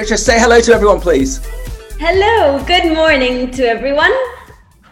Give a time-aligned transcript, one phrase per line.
[0.00, 1.46] Beatrice, say hello to everyone, please.
[1.98, 4.10] Hello, good morning to everyone.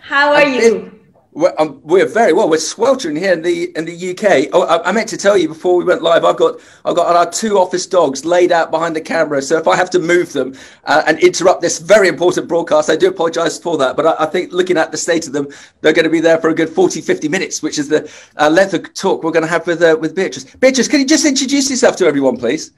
[0.02, 1.00] How are you?
[1.32, 2.50] We're, um, we're, very well.
[2.50, 4.50] We're sweltering here in the in the UK.
[4.52, 6.26] Oh, I, I, meant to tell you before we went live.
[6.26, 9.40] I've got I've got our two office dogs laid out behind the camera.
[9.40, 10.54] So if I have to move them
[10.84, 13.96] uh, and interrupt this very important broadcast, I do apologise for that.
[13.96, 15.48] But I, I, think looking at the state of them,
[15.80, 18.50] they're going to be there for a good 40, 50 minutes, which is the uh,
[18.50, 20.44] length of talk we're going to have with uh, with Beatrice.
[20.56, 22.72] Beatrice, can you just introduce yourself to everyone, please?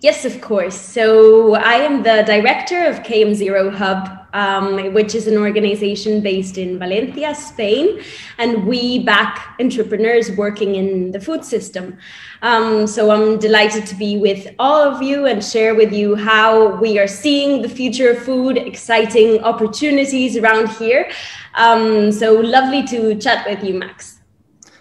[0.00, 0.80] Yes, of course.
[0.80, 6.58] So I am the director of KM Zero Hub um, which is an organization based
[6.58, 8.02] in Valencia, Spain,
[8.38, 11.98] and we back entrepreneurs working in the food system.
[12.42, 16.76] Um, so I'm delighted to be with all of you and share with you how
[16.76, 21.10] we are seeing the future of food, exciting opportunities around here.
[21.54, 24.19] Um, so lovely to chat with you, Max.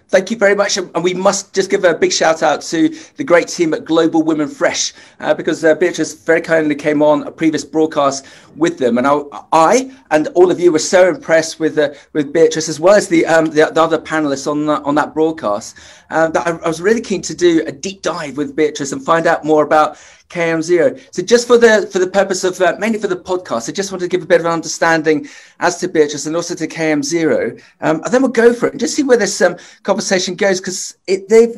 [0.10, 0.76] Thank you very much.
[0.76, 4.24] And we must just give a big shout out to the great team at Global
[4.24, 8.26] Women Fresh uh, because uh, Beatrice very kindly came on a previous broadcast
[8.56, 8.98] with them.
[8.98, 9.22] And I,
[9.54, 13.08] I and all of you were so impressed with uh, with Beatrice as well as
[13.08, 15.78] the, um, the, the, other panelists on, on that broadcast
[16.10, 19.06] uh, that I, I was really keen to do a deep dive with Beatrice and
[19.06, 20.96] find out more about KM Zero.
[21.12, 23.92] So just for the for the purpose of uh, mainly for the podcast, I just
[23.92, 25.28] wanted to give a bit of an understanding
[25.60, 28.74] as to Beatrice and also to KM Zero, um, and then we'll go for it
[28.74, 31.58] and just see where this um, conversation goes because they've.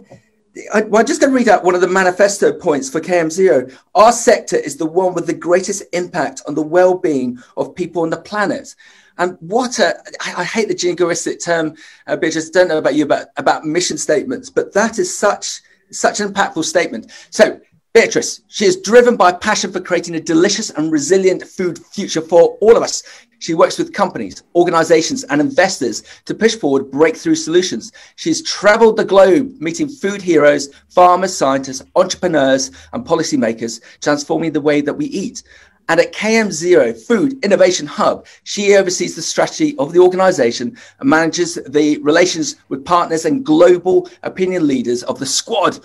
[0.74, 3.32] I, well, I'm just going to read out one of the manifesto points for KM
[3.32, 3.70] Zero.
[3.96, 8.10] Our sector is the one with the greatest impact on the well-being of people on
[8.10, 8.76] the planet.
[9.18, 11.76] And what a, I, I hate the jingoistic term,
[12.08, 12.50] uh, Beatrice.
[12.50, 16.66] Don't know about you but about mission statements, but that is such such an impactful
[16.66, 17.12] statement.
[17.30, 17.62] So
[17.94, 22.58] Beatrice, she is driven by passion for creating a delicious and resilient food future for
[22.62, 23.04] all of us.
[23.40, 27.92] She works with companies, organizations, and investors to push forward breakthrough solutions.
[28.16, 34.80] She's traveled the globe meeting food heroes, farmers, scientists, entrepreneurs, and policymakers, transforming the way
[34.80, 35.44] that we eat.
[35.90, 41.10] And at KM Zero Food Innovation Hub, she oversees the strategy of the organization and
[41.10, 45.82] manages the relations with partners and global opinion leaders of the squad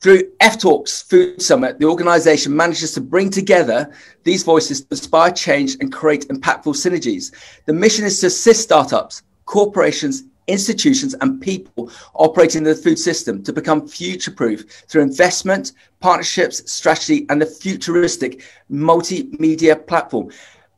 [0.00, 3.92] through F Talks Food Summit, the organization manages to bring together
[4.24, 7.34] these voices to inspire change and create impactful synergies.
[7.66, 13.42] The mission is to assist startups, corporations, institutions, and people operating in the food system
[13.42, 20.30] to become future proof through investment, partnerships, strategy, and the futuristic multimedia platform.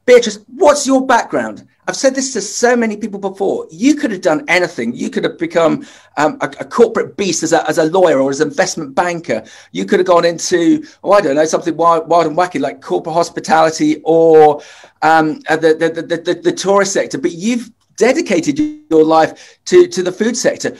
[0.04, 1.66] Beatrice, what's your background?
[1.88, 3.66] I've said this to so many people before.
[3.70, 4.94] You could have done anything.
[4.94, 5.84] You could have become
[6.16, 9.42] um, a, a, corporate beast as a, as a lawyer or as an investment banker.
[9.72, 12.80] You could have gone into, oh, I don't know, something wild, wild and wacky like
[12.80, 14.62] corporate hospitality or
[15.02, 17.18] um, uh, the, the, the, the, the tourist sector.
[17.18, 20.76] But you've dedicated your life to, to the food sector.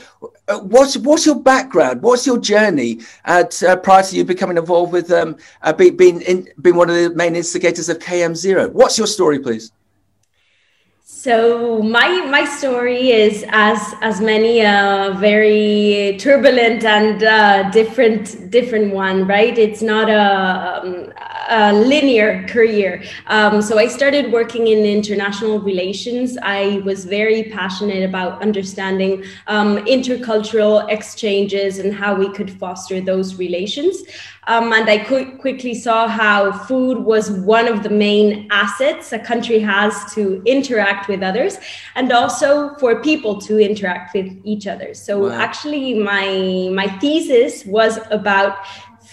[0.47, 2.01] Uh, what's what's your background?
[2.01, 6.49] What's your journey at, uh, prior to you becoming involved with um, uh, being in,
[6.61, 8.69] being one of the main instigators of KM Zero?
[8.69, 9.71] What's your story, please?
[11.23, 18.51] So my my story is as as many a uh, very turbulent and uh, different
[18.51, 19.57] different one, right?
[19.57, 21.12] It's not a, um,
[21.53, 23.03] a linear career.
[23.27, 26.35] Um, so I started working in international relations.
[26.41, 33.35] I was very passionate about understanding um, intercultural exchanges and how we could foster those
[33.35, 34.01] relations.
[34.47, 39.19] Um, and I qu- quickly saw how food was one of the main assets a
[39.19, 41.57] country has to interact with others
[41.95, 44.93] and also for people to interact with each other.
[44.93, 45.29] So wow.
[45.29, 48.57] actually my my thesis was about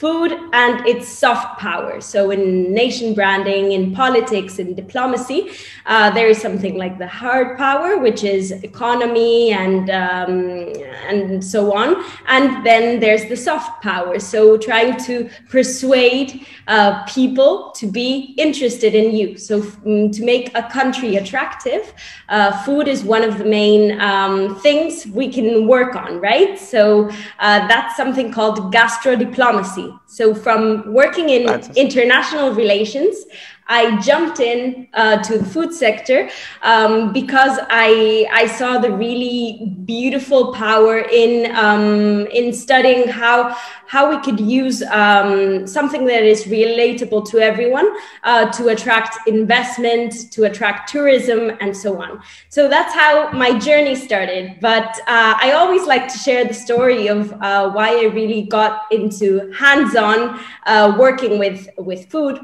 [0.01, 2.01] food and its soft power.
[2.01, 5.51] So, in nation branding, in politics, in diplomacy,
[5.85, 10.73] uh, there is something like the hard power, which is economy and um,
[11.11, 14.19] and so on, and then there's the soft power.
[14.19, 19.37] So, trying to persuade uh, people to be interested in you.
[19.37, 21.93] So, um, to make a country attractive,
[22.31, 26.59] uh, food is one of the main um, things we can work on, right?
[26.59, 29.90] So, uh, that's something called gastro diplomacy.
[30.07, 33.25] So from working in international relations,
[33.71, 36.29] I jumped in uh, to the food sector
[36.63, 43.57] um, because I I saw the really beautiful power in um, in studying how
[43.87, 47.89] how we could use um, something that is relatable to everyone
[48.25, 52.21] uh, to attract investment, to attract tourism, and so on.
[52.49, 54.59] So that's how my journey started.
[54.61, 58.91] But uh, I always like to share the story of uh, why I really got
[58.91, 62.41] into hands-on uh, working with with food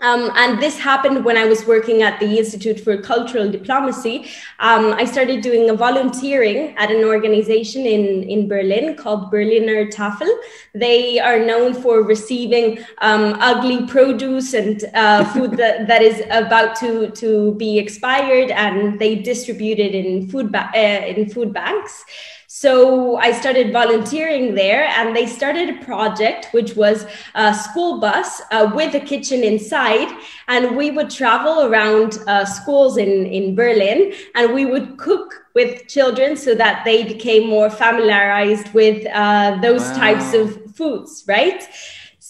[0.00, 4.30] Um, and this happened when I was working at the Institute for Cultural Diplomacy.
[4.58, 10.30] Um, I started doing a volunteering at an organization in, in Berlin called Berliner Tafel.
[10.74, 16.76] They are known for receiving um, ugly produce and uh, food that, that is about
[16.76, 22.04] to, to be expired, and they distribute it in food, ba- uh, in food banks.
[22.52, 27.06] So I started volunteering there, and they started a project which was
[27.36, 30.08] a school bus uh, with a kitchen inside.
[30.48, 35.86] And we would travel around uh, schools in, in Berlin and we would cook with
[35.86, 39.96] children so that they became more familiarized with uh, those wow.
[39.98, 41.62] types of foods, right?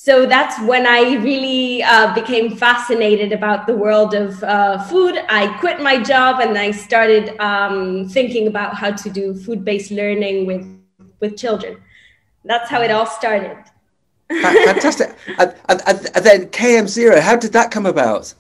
[0.02, 5.23] So that's when I really uh, became fascinated about the world of uh, food.
[5.29, 10.47] I quit my job and I started um, thinking about how to do food-based learning
[10.47, 10.64] with
[11.20, 11.82] with children.
[12.47, 13.58] That's how it all started.
[14.31, 15.14] Fantastic.
[15.38, 18.32] and, and, and then KM Zero, how did that come about?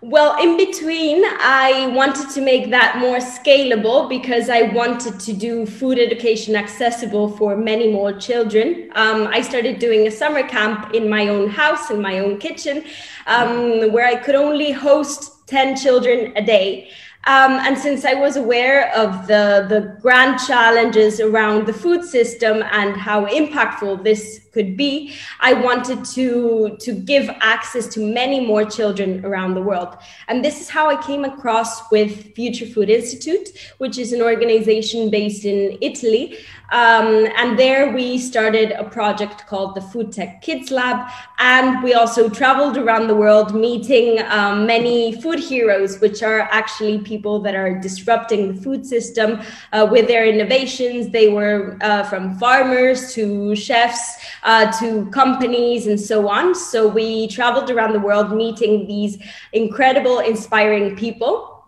[0.00, 5.66] Well, in between, I wanted to make that more scalable because I wanted to do
[5.66, 8.92] food education accessible for many more children.
[8.94, 12.84] Um, I started doing a summer camp in my own house, in my own kitchen,
[13.26, 16.90] um, where I could only host 10 children a day.
[17.26, 22.62] Um, and since I was aware of the, the grand challenges around the food system
[22.70, 28.64] and how impactful this could be, I wanted to, to give access to many more
[28.64, 29.96] children around the world.
[30.26, 35.10] And this is how I came across with Future Food Institute, which is an organization
[35.10, 36.24] based in Italy
[36.70, 41.10] um, and there we started a project called the Food Tech Kids Lab.
[41.38, 46.98] And we also traveled around the world meeting um, many food heroes, which are actually
[46.98, 49.40] people that are disrupting the food system
[49.72, 51.08] uh, with their innovations.
[51.08, 54.16] They were uh, from farmers to chefs
[54.48, 56.54] uh, to companies and so on.
[56.54, 59.18] So we traveled around the world meeting these
[59.52, 61.66] incredible, inspiring people.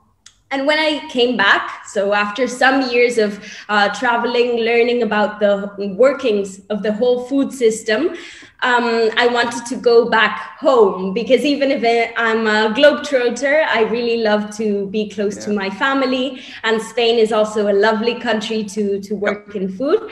[0.50, 3.38] And when I came back, so after some years of
[3.68, 8.16] uh, traveling, learning about the workings of the whole food system,
[8.62, 11.82] um, I wanted to go back home because even if
[12.16, 15.44] I'm a globetrotter, I really love to be close yeah.
[15.44, 16.42] to my family.
[16.64, 20.10] And Spain is also a lovely country to, to work in food.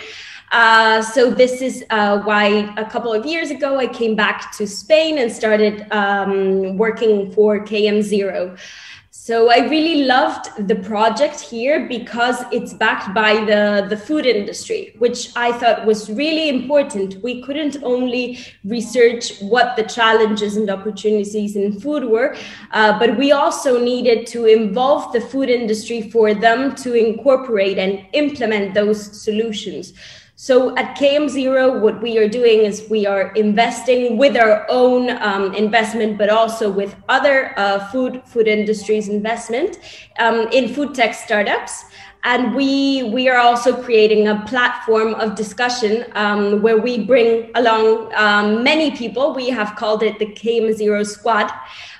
[0.50, 4.66] Uh, so this is uh, why a couple of years ago I came back to
[4.66, 8.56] Spain and started um, working for KM Zero.
[9.10, 14.94] So I really loved the project here because it's backed by the, the food industry,
[15.00, 17.22] which I thought was really important.
[17.22, 22.36] We couldn't only research what the challenges and opportunities in food were,
[22.70, 28.06] uh, but we also needed to involve the food industry for them to incorporate and
[28.14, 29.92] implement those solutions.
[30.40, 35.10] So at KM Zero, what we are doing is we are investing with our own
[35.20, 39.80] um, investment, but also with other uh, food food industries investment
[40.20, 41.86] um, in food tech startups.
[42.24, 48.12] And we we are also creating a platform of discussion um, where we bring along
[48.14, 49.34] um, many people.
[49.34, 51.50] We have called it the KM Zero Squad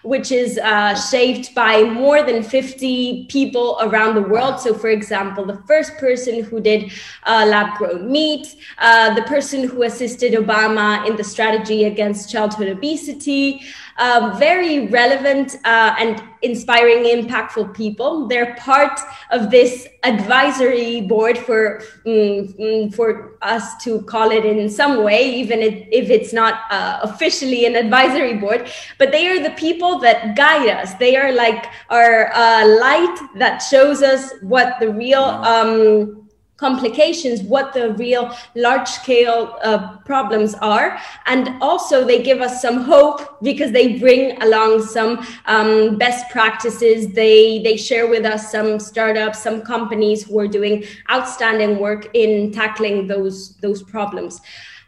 [0.02, 4.60] which is uh, shaped by more than 50 people around the world.
[4.60, 6.92] So, for example, the first person who did
[7.24, 12.68] uh, lab grown meat, uh, the person who assisted Obama in the strategy against childhood
[12.68, 13.60] obesity,
[13.98, 18.28] um, very relevant uh, and inspiring, impactful people.
[18.28, 19.00] They're part
[19.30, 25.60] of this advisory board for um, for us to call it in some way, even
[25.60, 28.70] if it's not uh, officially an advisory board.
[28.98, 30.94] But they are the people that guide us.
[30.94, 35.24] They are like our uh, light that shows us what the real.
[35.24, 36.27] Um,
[36.58, 41.00] complications, what the real large scale uh, problems are.
[41.26, 47.14] And also, they give us some hope because they bring along some um, best practices.
[47.14, 52.52] They, they share with us some startups, some companies who are doing outstanding work in
[52.52, 54.40] tackling those, those problems.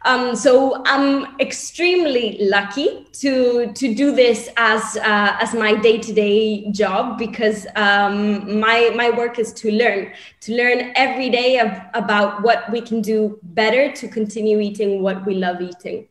[0.03, 6.11] Um, so I'm extremely lucky to to do this as uh, as my day to
[6.11, 11.71] day job because um, my my work is to learn to learn every day of,
[11.93, 16.07] about what we can do better to continue eating what we love eating.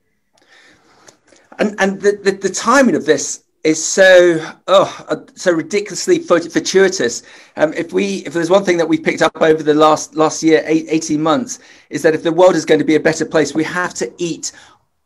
[1.59, 7.23] And and the, the, the timing of this is so oh uh, so ridiculously fortuitous.
[7.57, 10.43] Um, if we if there's one thing that we've picked up over the last last
[10.43, 11.59] year, eight, 18 months,
[11.91, 14.13] is that if the world is going to be a better place, we have to
[14.19, 14.53] eat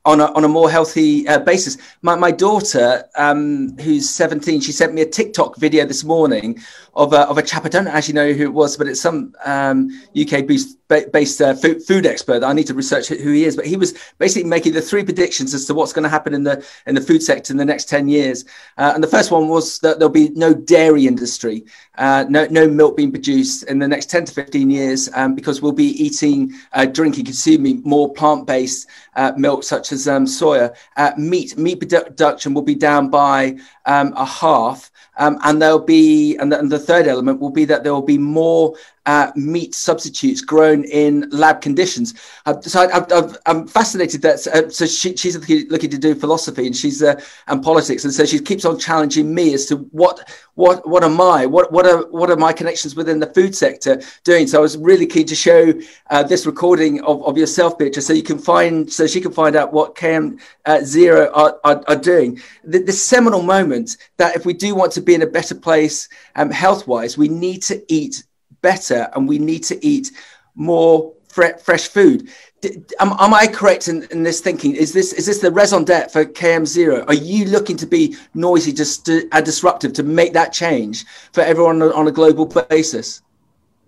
[0.04, 1.78] on a, on a more healthy uh, basis.
[2.02, 6.58] My, my daughter, um, who's 17, she sent me a TikTok video this morning
[6.94, 7.64] of a, of a chap.
[7.64, 11.54] I don't actually know who it was, but it's some um, UK based, based uh,
[11.54, 12.44] food, food, expert.
[12.44, 15.54] I need to research who he is, but he was basically making the three predictions
[15.54, 17.88] as to what's going to happen in the in the food sector in the next
[17.88, 18.44] 10 years.
[18.76, 21.64] Uh, and the first one was that there'll be no dairy industry,
[21.96, 25.62] uh, no, no milk being produced in the next 10 to 15 years um, because
[25.62, 30.75] we'll be eating, uh, drinking, consuming more plant based uh, milk, such as um, soya.
[30.97, 33.56] Uh, meat, meat production will be down by
[33.87, 34.90] um, a half.
[35.16, 38.02] Um, and there'll be, and the, and the, third element will be that there will
[38.02, 38.75] be more
[39.06, 42.14] uh, meat substitutes grown in lab conditions.
[42.47, 46.75] Uh, so I, am fascinated that uh, so she, she's looking, to do philosophy and
[46.75, 50.88] she's uh, and politics, and so she keeps on challenging me as to what what
[50.88, 54.47] what am I what what are what are my connections within the food sector doing.
[54.47, 55.75] So I was really keen to show
[56.11, 59.54] uh, this recording of, of yourself, Beatrice, so you can find so she can find
[59.54, 62.40] out what KM uh, Zero are, are, are doing.
[62.64, 66.08] The, the, seminal moment that if we do want to be in a better place
[66.37, 68.25] um, health wise, we need to eat
[68.61, 70.11] better and we need to eat
[70.54, 72.28] more fre- fresh food.
[72.61, 74.75] D- am, am, I correct in, in, this thinking?
[74.75, 77.04] Is this is this the raison d'etre for KM Zero?
[77.06, 81.42] Are you looking to be noisy, just to, uh, disruptive, to make that change for
[81.42, 83.23] everyone on a, on a global basis?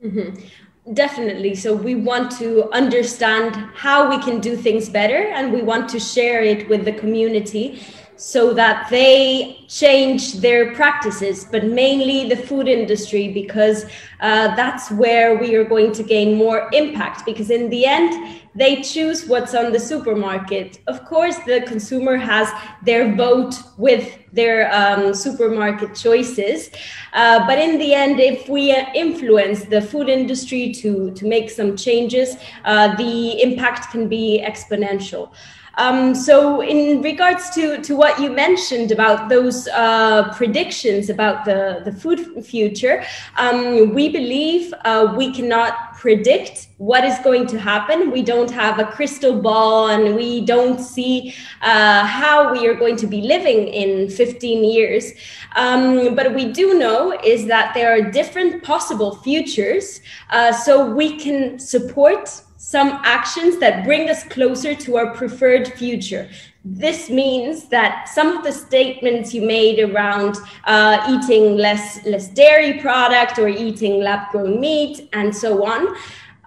[0.04, 0.92] Mm-hmm.
[0.94, 1.54] Definitely.
[1.56, 5.99] So we want to understand how we can do things better, and we want to
[5.99, 7.82] share it with the community
[8.16, 13.85] so that they change their practices, but mainly the food industry, because
[14.20, 17.26] uh, that's where we are going to gain more impact.
[17.26, 20.78] Because in the end, they choose what's on the supermarket.
[20.87, 22.49] Of course, the consumer has
[22.85, 26.70] their vote with their um, supermarket choices.
[27.12, 31.50] Uh, but in the end, if we uh, influence the food industry to, to make
[31.50, 35.32] some changes, uh, the impact can be exponential.
[35.78, 41.83] Um, so, in regards to, to what you mentioned about those uh, predictions about the,
[41.85, 43.04] the food future,
[43.37, 48.11] um, we believe uh, we cannot predict what is going to happen.
[48.11, 52.97] We don't have a crystal ball and we don't see uh, how we are going
[52.97, 55.12] to be living in 15 years.
[55.56, 60.00] Um, but we do know is that there are different possible futures.
[60.30, 66.28] Uh, so we can support some actions that bring us closer to our preferred future.
[66.64, 72.80] This means that some of the statements you made around uh, eating less less dairy
[72.80, 75.94] product or eating lab grown meat and so on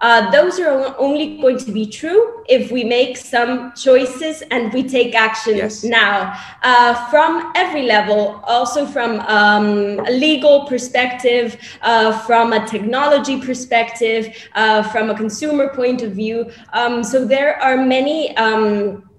[0.00, 4.82] uh, those are only going to be true if we make some choices and we
[4.82, 5.84] take action yes.
[5.84, 13.40] now uh, from every level, also from um, a legal perspective, uh, from a technology
[13.40, 16.50] perspective, uh, from a consumer point of view.
[16.72, 18.36] Um, so there are many.
[18.36, 19.09] Um,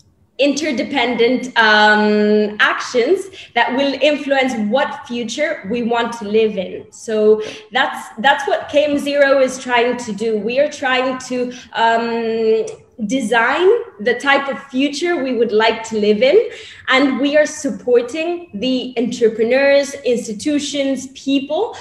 [0.42, 6.92] interdependent um, actions that will influence what future we want to live in.
[6.92, 10.40] So that's that's what KM Zero is trying to do.
[10.40, 12.66] We are trying to um,
[13.06, 13.68] design
[14.00, 16.50] the type of future we would like to live in,
[16.88, 21.76] and we are supporting the entrepreneurs, institutions, people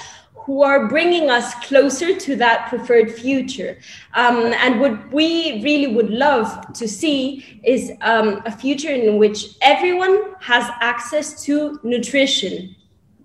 [0.45, 3.77] who are bringing us closer to that preferred future.
[4.15, 9.55] Um, and what we really would love to see is um, a future in which
[9.61, 12.75] everyone has access to nutrition.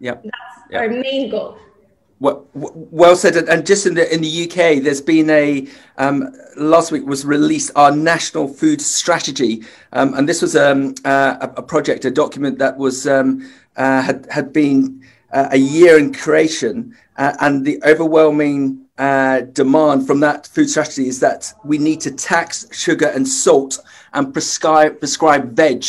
[0.01, 0.25] Yep.
[0.25, 0.81] That's yep.
[0.83, 1.59] our main goal.
[2.19, 3.37] Well, well said.
[3.37, 5.69] And just in the in the UK, there's been a
[5.99, 11.37] um, last week was released our national food strategy, um, and this was um, uh,
[11.43, 13.47] a, a, project, a document that was um,
[13.77, 15.03] uh, had had been
[15.33, 21.09] uh, a year in creation, uh, and the overwhelming uh, demand from that food strategy
[21.09, 23.79] is that we need to tax sugar and salt
[24.15, 25.85] and prescribe prescribe veg,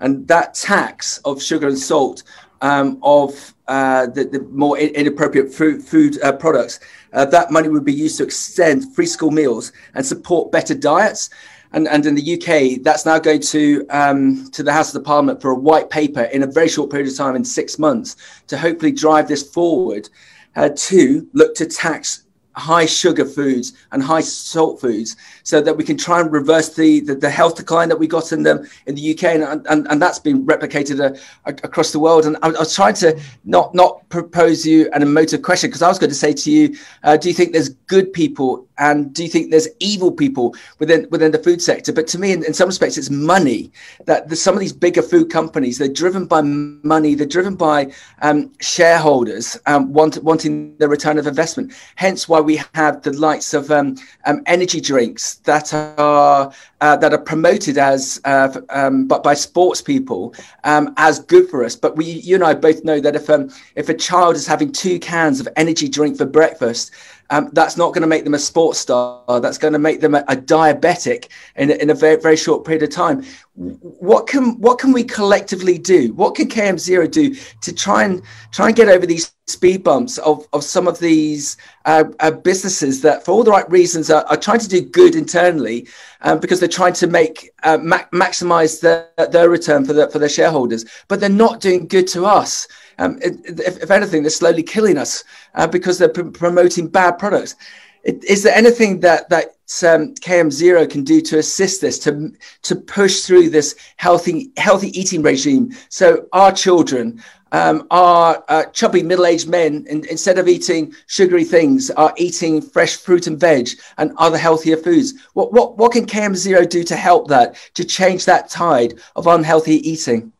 [0.00, 2.22] and that tax of sugar and salt
[2.62, 6.80] um, of uh, the, the, more inappropriate food, food uh, products,
[7.12, 11.30] uh, that money would be used to extend free school meals and support better diets.
[11.76, 15.06] And, and in the UK, that's now going to um, to the House of the
[15.06, 18.16] Parliament for a white paper in a very short period of time, in six months,
[18.46, 20.08] to hopefully drive this forward.
[20.56, 22.22] Uh, to look to tax
[22.56, 27.00] high sugar foods and high salt foods so that we can try and reverse the,
[27.00, 29.24] the, the health decline that we got in the, in the UK.
[29.24, 32.24] And, and, and that's been replicated uh, across the world.
[32.24, 35.88] And I, I, was trying to not, not propose you an emotive question because I
[35.88, 39.22] was going to say to you, uh, do you think there's good people and do
[39.22, 41.92] you think there's evil people within within the food sector?
[41.92, 43.72] But to me, in, in some respects, it's money
[44.04, 47.92] that the, some of these bigger food companies, they're driven by money, they're driven by
[48.20, 51.72] um, shareholders um, want, wanting the return of investment.
[51.94, 57.12] Hence why we have the likes of um, um, energy drinks that are uh, that
[57.12, 61.74] are promoted as uh, um, but by sports people um, as good for us.
[61.74, 64.72] But we, you and I both know that if um, if a child is having
[64.72, 66.92] two cans of energy drink for breakfast,
[67.30, 69.40] um, that's not going to make them a sports star.
[69.40, 72.82] That's going to make them a, a diabetic in, in a very, very short period
[72.82, 73.24] of time.
[73.54, 76.12] What can what can we collectively do?
[76.12, 80.18] What can KM Zero do to try and try and get over these speed bumps
[80.18, 84.24] of, of some of these uh, uh, businesses that, for all the right reasons, are,
[84.26, 85.86] are trying to do good internally
[86.22, 90.18] um, because they're trying to make uh, ma- maximize their, their return for the, for
[90.18, 92.68] their shareholders, but they're not doing good to us.
[92.98, 97.56] Um, if, if, anything, they're slowly killing us uh, because they're pr- promoting bad products.
[98.04, 102.32] It, is there anything that that um, KM Zero can do to assist this, to
[102.62, 109.02] to push through this healthy healthy eating regime, so our children, um, our uh, chubby
[109.02, 114.12] middle-aged men, in, instead of eating sugary things, are eating fresh fruit and veg and
[114.18, 115.14] other healthier foods.
[115.34, 119.26] What what what can KM Zero do to help that, to change that tide of
[119.26, 120.32] unhealthy eating?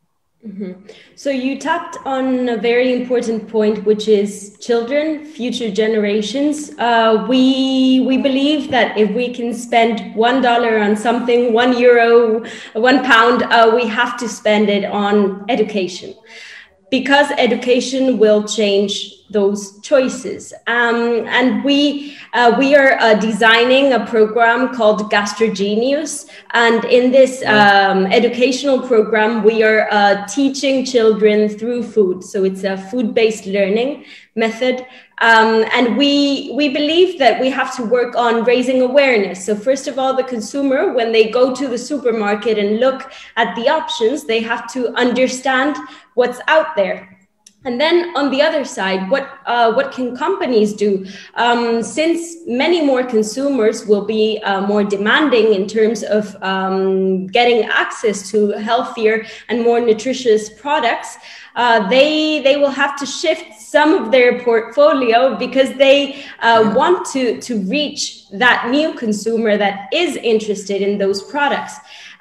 [0.47, 0.73] Mm-hmm.
[1.17, 6.71] So you tapped on a very important point, which is children, future generations.
[6.79, 12.45] Uh, we we believe that if we can spend one dollar on something, one euro,
[12.75, 16.15] one pound, uh, we have to spend it on education
[16.91, 20.53] because education will change those choices.
[20.67, 27.45] Um, and we uh, we are uh, designing a program called Gastrogenius, and in this
[27.45, 32.23] um, educational program, we are uh, teaching children through food.
[32.23, 34.05] So it's a food-based learning
[34.37, 34.87] method.
[35.23, 39.47] Um, and we we believe that we have to work on raising awareness.
[39.47, 43.57] So first of all, the consumer, when they go to the supermarket and look at
[43.57, 45.77] the options, they have to understand
[46.15, 47.16] what's out there.
[47.67, 51.05] And then on the other side, what uh, what can companies do?
[51.35, 57.65] Um, since many more consumers will be uh, more demanding in terms of um, getting
[57.65, 61.19] access to healthier and more nutritious products,
[61.57, 67.05] uh, they they will have to shift some of their portfolio because they uh, want
[67.07, 71.75] to to reach that new consumer that is interested in those products.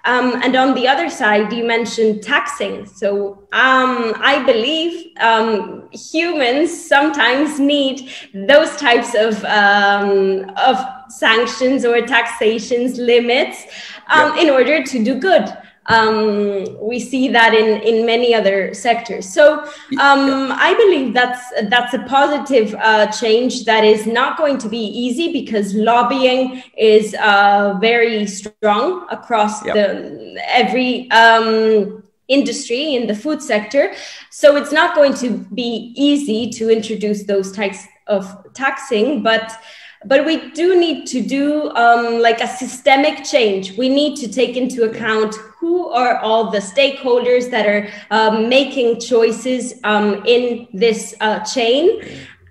[0.05, 2.85] Um, and on the other side, you mentioned taxing.
[2.85, 10.77] So um, I believe um, humans sometimes need those types of um, of
[11.09, 13.65] sanctions or taxations limits
[14.07, 15.45] um, in order to do good
[15.87, 19.27] um, we see that in in many other sectors.
[19.27, 19.59] So
[19.99, 24.79] um, I believe that's that's a positive uh, change that is not going to be
[24.79, 29.75] easy because lobbying is uh, very strong across yep.
[29.75, 31.09] the every.
[31.11, 33.93] Um, industry in the food sector
[34.31, 39.51] so it's not going to be easy to introduce those types of taxing but
[40.07, 43.77] but we do need to do um, like a systemic change.
[43.77, 48.99] We need to take into account who are all the stakeholders that are um, making
[48.99, 52.01] choices um, in this uh, chain,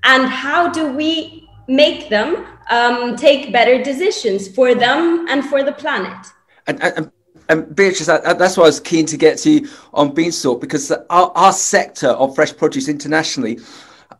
[0.04, 5.72] and how do we make them um, take better decisions for them and for the
[5.72, 6.26] planet.
[6.66, 7.10] And, and,
[7.48, 11.30] and Beatrice, that's what I was keen to get to you on Beanstalk because our,
[11.34, 13.58] our sector of fresh produce internationally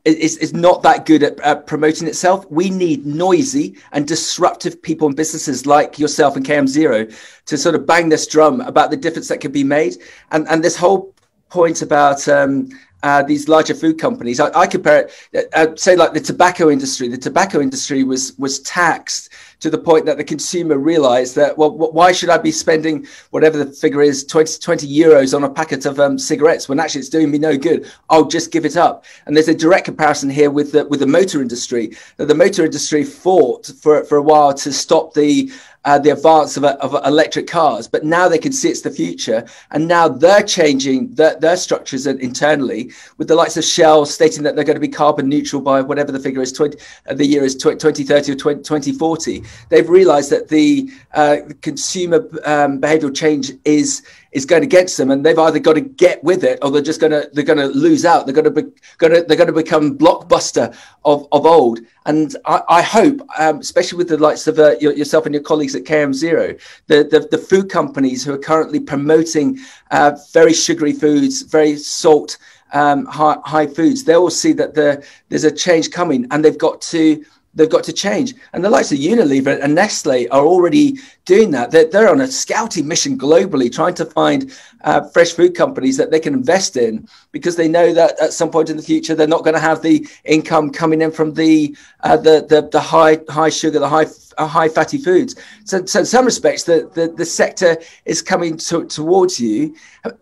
[0.05, 2.49] is, is not that good at, at, promoting itself.
[2.51, 7.07] We need noisy and disruptive people and businesses like yourself and KM Zero
[7.47, 9.97] to sort of bang this drum about the difference that can be made.
[10.31, 11.15] And and this whole
[11.49, 12.69] point about um,
[13.05, 14.41] uh, these larger food companies.
[14.41, 17.09] I, I compare it, uh, uh, say, like the tobacco industry.
[17.09, 19.31] The tobacco industry was was taxed
[19.65, 23.57] to the point that the consumer realized that, well, why should I be spending whatever
[23.57, 27.09] the figure is, 20, 20 euros on a packet of um, cigarettes when actually it's
[27.09, 27.91] doing me no good?
[28.11, 29.07] I'll just give it up.
[29.25, 31.97] And there's a direct comparison here with the, with the motor industry.
[32.19, 35.51] The motor industry fought for, for a while to stop the
[35.85, 39.45] uh, the advance of, of, electric cars, but now they can see it's the future.
[39.71, 44.55] And now they're changing their, their structures internally with the likes of Shell stating that
[44.55, 47.45] they're going to be carbon neutral by whatever the figure is, 20, uh, the year
[47.45, 49.43] is 2030 or 20, 2040.
[49.69, 54.03] They've realized that the uh, consumer um, behavioral change is
[54.35, 57.01] is going against them, and they've either got to get with it or they're just
[57.01, 58.27] going to they're going to lose out.
[58.27, 61.81] They're going to be going to they're going to become blockbuster of of old.
[62.05, 65.75] And I, I hope, um, especially with the likes of uh, yourself and your colleagues
[65.75, 66.55] at KM Zero,
[66.89, 69.59] the, the, the food companies who are currently promoting
[69.91, 72.37] uh, very sugary foods, very salt.
[72.73, 76.59] Um, high, high foods, they will see that the, there's a change coming, and they've
[76.59, 78.35] got to they've got to change.
[78.53, 81.71] And the likes of Unilever and Nestle are already doing that.
[81.71, 86.11] They're, they're on a scouting mission globally, trying to find uh, fresh food companies that
[86.11, 89.27] they can invest in because they know that at some point in the future they're
[89.27, 93.19] not going to have the income coming in from the uh, the, the the high
[93.29, 94.07] high sugar, the high
[94.39, 95.37] uh, high fatty foods.
[95.65, 99.75] So, so in some respects, the, the, the sector is coming to, towards you.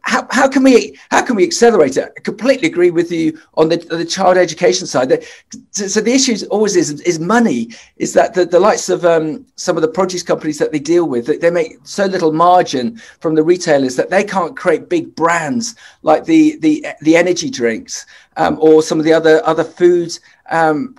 [0.03, 2.12] How, how can we how can we accelerate it?
[2.17, 5.25] I completely agree with you on the, the child education side.
[5.71, 7.71] So, the issue always is is money.
[7.97, 11.09] Is that the, the likes of um, some of the produce companies that they deal
[11.09, 15.74] with, they make so little margin from the retailers that they can't create big brands
[16.02, 20.94] like the the the energy drinks um, or some of the other other foods um.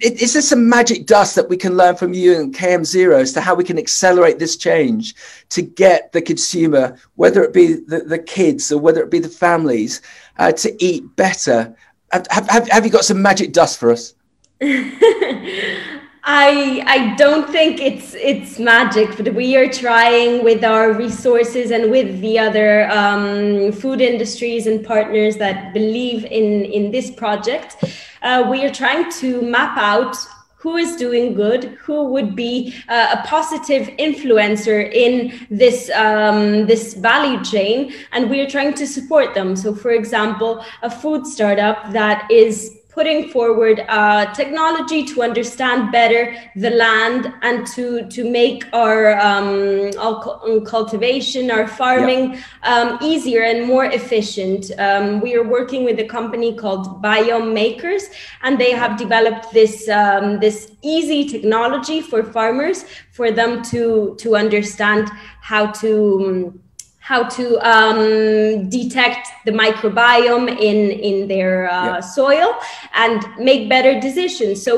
[0.00, 3.32] Is there some magic dust that we can learn from you and KM Zero as
[3.32, 5.14] to how we can accelerate this change
[5.50, 9.36] to get the consumer, whether it be the, the kids or whether it be the
[9.46, 10.00] families,
[10.38, 11.74] uh, to eat better?
[12.12, 14.14] Have, have, have you got some magic dust for us?
[16.30, 21.90] I I don't think it's it's magic, but we are trying with our resources and
[21.90, 27.82] with the other um, food industries and partners that believe in in this project.
[28.20, 30.18] Uh, we are trying to map out
[30.56, 36.92] who is doing good, who would be uh, a positive influencer in this um, this
[36.92, 39.56] value chain, and we are trying to support them.
[39.56, 46.34] So, for example, a food startup that is putting forward uh, technology to understand better
[46.56, 53.42] the land and to to make our, um, our um, cultivation, our farming um, easier
[53.42, 54.72] and more efficient.
[54.78, 58.04] Um, we are working with a company called Biome Makers,
[58.42, 64.34] and they have developed this um, this easy technology for farmers for them to to
[64.34, 65.08] understand
[65.40, 65.92] how to
[66.26, 66.60] um,
[67.08, 72.48] how to um, detect the microbiome in in their uh, soil
[72.94, 74.62] and make better decisions.
[74.62, 74.72] So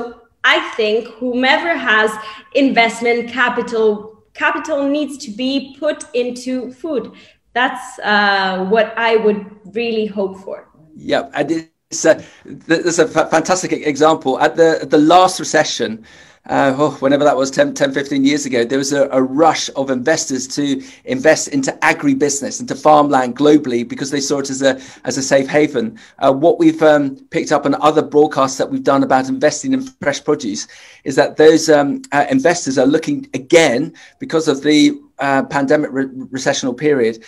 [0.45, 2.11] I think whomever has
[2.55, 3.89] investment capital
[4.35, 7.11] capital needs to be put into food.
[7.53, 9.41] That's uh, what I would
[9.75, 10.69] really hope for.
[10.95, 16.05] Yeah, and it's a, there's a fantastic example at the the last recession
[16.47, 19.69] uh, oh, whenever that was 10, 10 15 years ago, there was a, a, rush
[19.77, 24.81] of investors to invest into agribusiness, into farmland globally, because they saw it as a,
[25.05, 25.99] as a safe haven.
[26.19, 29.83] Uh, what we've um, picked up on other broadcasts that we've done about investing in
[30.01, 30.67] fresh produce
[31.05, 36.09] is that those um, uh, investors are looking again, because of the uh, pandemic re-
[36.31, 37.23] recessional period,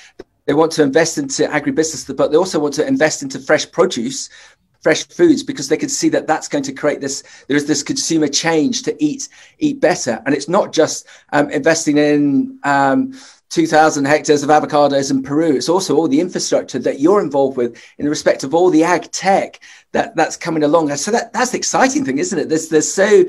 [0.47, 4.31] they want to invest into agribusiness, but they also want to invest into fresh produce
[4.83, 7.83] fresh foods because they can see that that's going to create this there is this
[7.83, 13.13] consumer change to eat eat better and it's not just um, investing in um,
[13.53, 15.55] 2000 hectares of avocados in Peru.
[15.55, 19.11] It's also all the infrastructure that you're involved with in respect of all the ag
[19.13, 19.61] tech
[19.93, 20.97] that that's coming along.
[20.97, 22.49] So that, that's the exciting thing, isn't it?
[22.49, 23.25] There's, there's so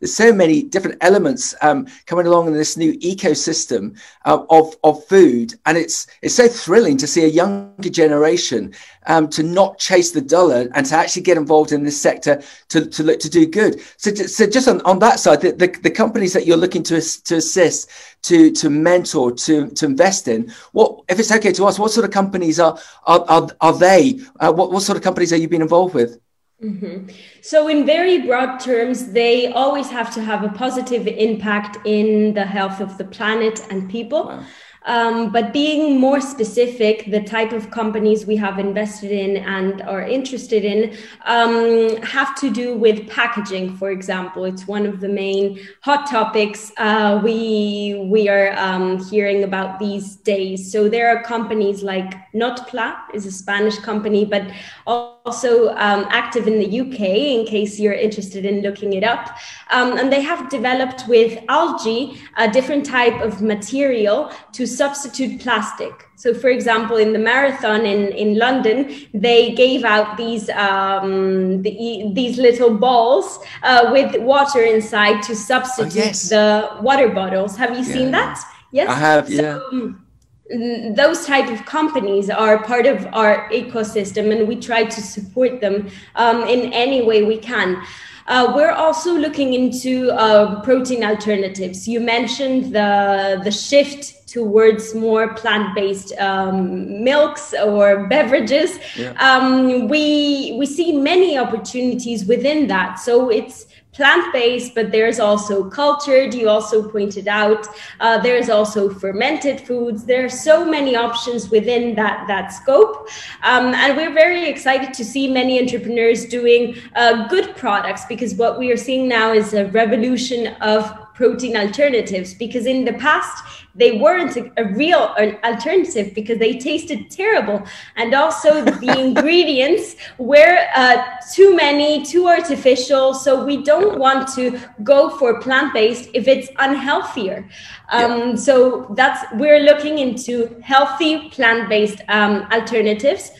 [0.00, 5.04] there's so many different elements um, coming along in this new ecosystem uh, of, of
[5.06, 5.54] food.
[5.66, 8.74] And it's, it's so thrilling to see a younger generation
[9.06, 12.86] um, to not chase the dollar and to actually get involved in this sector to,
[12.86, 13.80] to look to do good.
[13.96, 17.00] So, so just on, on that side, the, the, the companies that you're looking to,
[17.00, 17.90] to assist,
[18.22, 22.04] to, to mentor, to, to invest in, what, if it's okay to ask, what sort
[22.04, 24.20] of companies are, are, are, are they?
[24.40, 26.20] Uh, what, what sort of companies are you been involved with?
[26.62, 27.06] Mm-hmm.
[27.40, 32.44] So, in very broad terms, they always have to have a positive impact in the
[32.44, 34.26] health of the planet and people.
[34.26, 34.44] Wow.
[34.88, 40.02] Um, but being more specific, the type of companies we have invested in and are
[40.02, 44.44] interested in um, have to do with packaging, for example.
[44.44, 50.16] It's one of the main hot topics uh, we we are um, hearing about these
[50.16, 50.72] days.
[50.72, 54.44] So there are companies like Notpla, is a Spanish company, but
[54.86, 57.00] also um, active in the UK.
[57.00, 59.36] In case you're interested in looking it up,
[59.70, 65.92] um, and they have developed with algae a different type of material to substitute plastic.
[66.16, 72.10] So, for example, in the marathon in, in London, they gave out these um, the,
[72.12, 76.28] these little balls uh, with water inside to substitute oh, yes.
[76.28, 77.56] the water bottles.
[77.56, 77.92] Have you yeah.
[77.92, 78.42] seen that?
[78.72, 79.30] Yes, I have.
[79.30, 79.40] Yeah.
[79.40, 80.07] So, um,
[80.50, 85.88] those type of companies are part of our ecosystem, and we try to support them
[86.16, 87.82] um, in any way we can.
[88.26, 91.88] Uh, we're also looking into uh, protein alternatives.
[91.88, 98.78] You mentioned the the shift towards more plant-based um, milks or beverages.
[98.96, 99.12] Yeah.
[99.14, 103.00] Um, we we see many opportunities within that.
[103.00, 106.32] So it's plant-based, but there's also cultured.
[106.34, 107.66] You also pointed out
[108.00, 110.04] uh, there's also fermented foods.
[110.04, 113.08] There are so many options within that that scope,
[113.42, 118.58] um, and we're very excited to see many entrepreneurs doing uh, good products because what
[118.58, 120.82] we are seeing now is a revolution of
[121.14, 125.14] protein alternatives because in the past they weren't a, real
[125.44, 127.62] alternative because they tasted terrible.
[127.96, 133.14] And also the ingredients were uh, too many too artificial.
[133.14, 137.48] So we don't want to go for plant-based if it's unhealthier.
[137.90, 138.34] Um, yeah.
[138.34, 143.30] so that's we're looking into healthy plant-based um, alternatives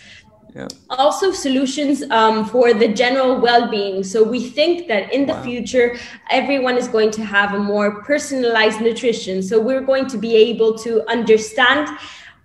[0.55, 0.69] yeah.
[0.91, 4.03] Also, solutions um, for the general well being.
[4.03, 5.43] So, we think that in the wow.
[5.43, 5.97] future,
[6.31, 9.43] everyone is going to have a more personalized nutrition.
[9.43, 11.89] So, we're going to be able to understand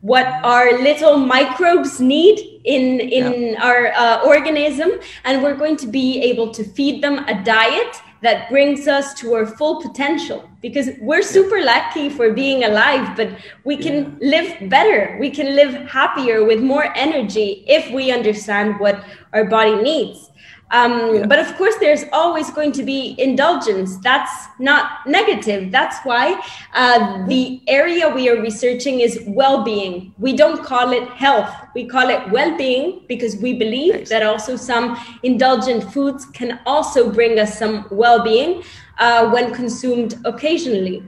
[0.04, 3.64] what our little microbes need in in yeah.
[3.64, 4.92] our uh, organism
[5.24, 9.34] and we're going to be able to feed them a diet that brings us to
[9.36, 10.50] our full potential.
[10.62, 13.30] Because we're super lucky for being alive but
[13.64, 15.18] we can live better.
[15.20, 20.32] We can live happier with more energy if we understand what our body needs
[20.72, 21.26] um, yeah.
[21.28, 23.98] But of course, there's always going to be indulgence.
[23.98, 25.72] That's not negative.
[25.72, 26.42] That's why
[26.74, 30.14] uh, the area we are researching is well being.
[30.18, 34.10] We don't call it health, we call it well being because we believe nice.
[34.10, 38.64] that also some indulgent foods can also bring us some well being
[38.98, 41.04] uh, when consumed occasionally.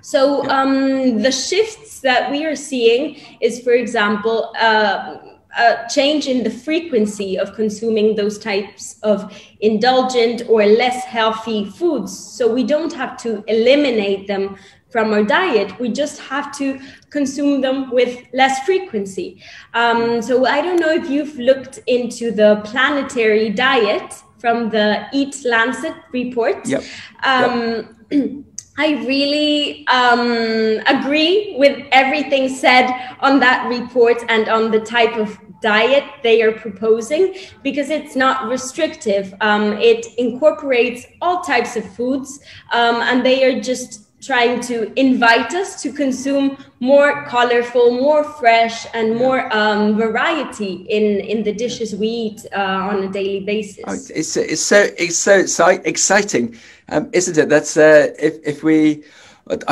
[0.00, 5.18] So um, the shifts that we are seeing is, for example, uh,
[5.56, 12.16] a change in the frequency of consuming those types of indulgent or less healthy foods.
[12.16, 14.56] So we don't have to eliminate them
[14.90, 15.78] from our diet.
[15.78, 16.80] We just have to
[17.10, 19.42] consume them with less frequency.
[19.74, 25.44] Um, so I don't know if you've looked into the planetary diet from the Eat
[25.44, 26.66] Lancet report.
[26.66, 26.84] Yep.
[27.24, 28.44] Um, yep.
[28.80, 32.88] I really um, agree with everything said
[33.18, 38.48] on that report and on the type of diet they are proposing because it's not
[38.48, 39.34] restrictive.
[39.40, 42.38] Um, it incorporates all types of foods
[42.72, 46.46] um, and they are just trying to invite us to consume
[46.80, 52.90] more colorful, more fresh, and more um, variety in in the dishes we eat uh,
[52.90, 53.84] on a daily basis.
[53.88, 55.18] Oh, it's it's so it's
[55.60, 56.46] so exciting,
[56.92, 57.48] um, isn't it?
[57.48, 59.02] That's uh, if if we.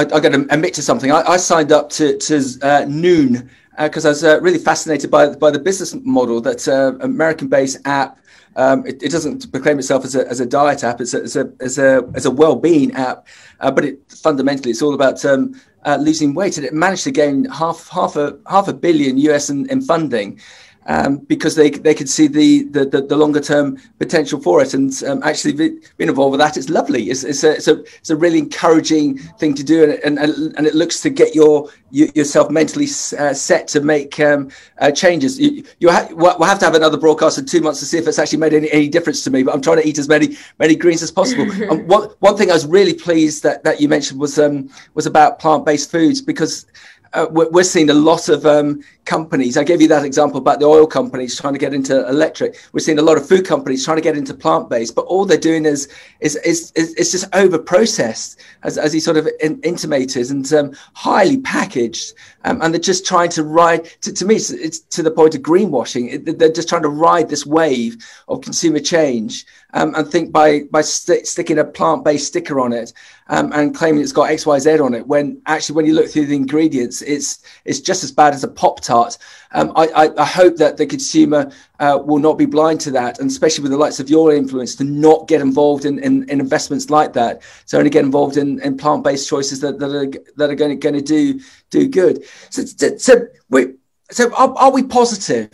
[0.01, 1.13] I, I got to admit to something.
[1.13, 2.37] I, I signed up to to
[2.71, 3.47] uh, Noom
[3.79, 7.79] because uh, I was uh, really fascinated by by the business model that uh, American-based
[7.85, 8.19] app.
[8.57, 11.01] Um, it, it, doesn't proclaim itself as a, as a diet app.
[11.01, 13.27] It's a, as a, as a, as a well-being app,
[13.61, 17.11] uh, but it fundamentally it's all about um, uh, losing weight, and it managed to
[17.11, 20.41] gain half half a half a billion US in, in funding
[20.87, 24.75] um, because they they could see the the, the, the longer term potential for it,
[24.75, 27.11] and um, actually being involved with that, it's lovely.
[27.11, 30.67] It's, it's a it's a it's a really encouraging thing to do, and and, and
[30.67, 32.87] it looks to get your yourself mentally
[33.19, 35.39] uh, set to make um, uh, changes.
[35.39, 38.07] You, you ha- we'll have to have another broadcast in two months to see if
[38.07, 39.43] it's actually made any, any difference to me.
[39.43, 41.51] But I'm trying to eat as many many greens as possible.
[41.71, 45.07] um, one one thing I was really pleased that that you mentioned was um was
[45.07, 46.67] about plant based foods because
[47.13, 49.57] uh, we're, seeing a lot of um, companies.
[49.57, 52.59] I gave you that example about the oil companies trying to get into electric.
[52.73, 55.25] We're seeing a lot of food companies trying to get into plant based, but all
[55.25, 55.89] they're doing is
[56.21, 60.73] is is, is, just over processed, as, as he sort of in, intimated, and um,
[60.95, 62.13] highly packaged.
[62.45, 63.85] Um, and they're just trying to ride.
[64.03, 66.13] To, to me, it's, it's, to the point of greenwashing.
[66.13, 67.97] It, they're just trying to ride this wave
[68.29, 72.73] of consumer change um, and think by by st- sticking a plant based sticker on
[72.73, 72.93] it
[73.29, 76.09] um, and claiming it's got X Y Z on it, when actually when you look
[76.09, 79.19] through the ingredients, it's it's just as bad as a pop tart part.
[79.53, 83.31] Um, I, I, hope that the consumer uh, will not be blind to that, and
[83.31, 86.91] especially with the likes of your influence, to not get involved in, in, in investments
[86.91, 87.43] like that.
[87.65, 90.73] So only get involved in, in plant based choices that, that are that are going
[90.73, 92.25] to, going to do do good.
[92.51, 92.65] So
[92.99, 93.13] so
[93.49, 93.75] we
[94.11, 95.49] so are, are we positive?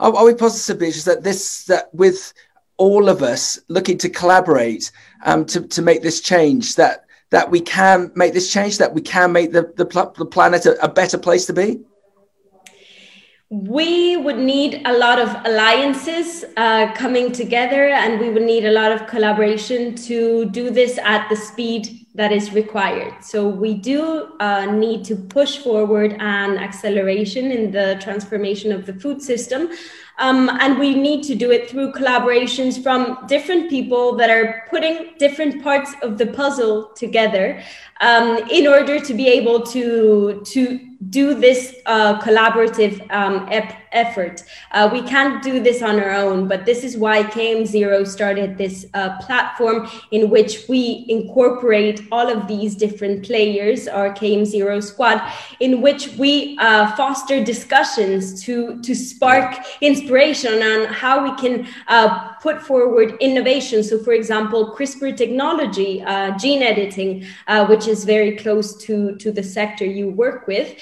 [0.00, 2.32] Are, are we positive, Beatrice, that this that with
[2.76, 4.90] all of us looking to collaborate
[5.24, 9.02] um, to to make this change that that we can make this change that we
[9.02, 11.80] can make the the, the planet a, a better place to be
[13.50, 18.70] we would need a lot of alliances uh, coming together and we would need a
[18.70, 23.12] lot of collaboration to do this at the speed that is required.
[23.22, 28.94] So we do uh, need to push forward an acceleration in the transformation of the
[28.94, 29.68] food system.
[30.18, 35.14] Um, and we need to do it through collaborations from different people that are putting
[35.18, 37.60] different parts of the puzzle together
[38.00, 43.48] um, in order to be able to to do this uh, collaborative um,
[43.94, 44.42] effort.
[44.72, 48.58] Uh, we can't do this on our own, but this is why KM Zero started
[48.58, 54.80] this uh, platform in which we incorporate all of these different players, our KM Zero
[54.80, 55.22] squad,
[55.60, 62.34] in which we uh, foster discussions to, to spark inspiration on how we can uh,
[62.34, 63.82] put forward innovation.
[63.82, 69.30] So, for example, CRISPR technology, uh, gene editing, uh, which is very close to, to
[69.30, 70.74] the sector you work with,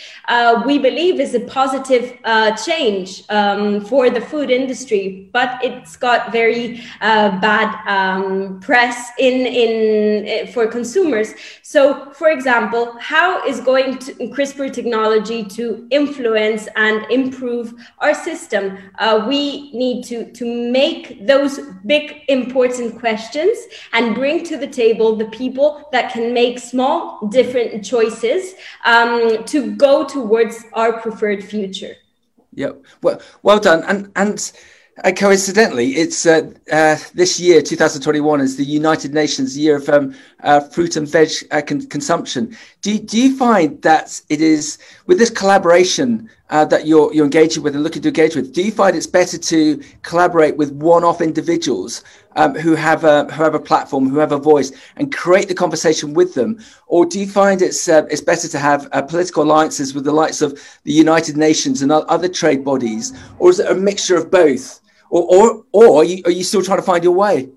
[0.67, 2.57] we believe is a positive uh,
[3.05, 9.47] change um, for the food industry, but it's got very uh, bad um, press in,
[9.47, 11.35] in for consumers.
[11.63, 18.79] So, for example, how is going to CRISPR technology to influence and improve our system?
[18.99, 23.57] Uh, we need to, to make those big, important questions
[23.93, 29.75] and bring to the table the people that can make small, different choices um, to
[29.77, 31.97] go towards our preferred future.
[32.55, 32.85] Yep.
[33.03, 33.83] Well, well done.
[33.85, 34.53] And and
[35.05, 40.15] uh, coincidentally, it's uh, uh, this year, 2021, is the United Nations Year of um,
[40.43, 42.57] uh, Fruit and Veg uh, con- Consumption.
[42.83, 47.25] Do you, do you find that it is with this collaboration uh, that you're you're
[47.25, 48.53] engaging with and looking to engage with?
[48.53, 52.03] Do you find it's better to collaborate with one-off individuals
[52.35, 55.55] um, who have a who have a platform, who have a voice, and create the
[55.55, 60.05] conversation with them, or do you find it's it's better to have political alliances with
[60.05, 64.17] the likes of the United Nations and other trade bodies, or is it a mixture
[64.17, 64.83] of both?
[65.13, 67.51] or or, or are, you, are you still trying to find your way?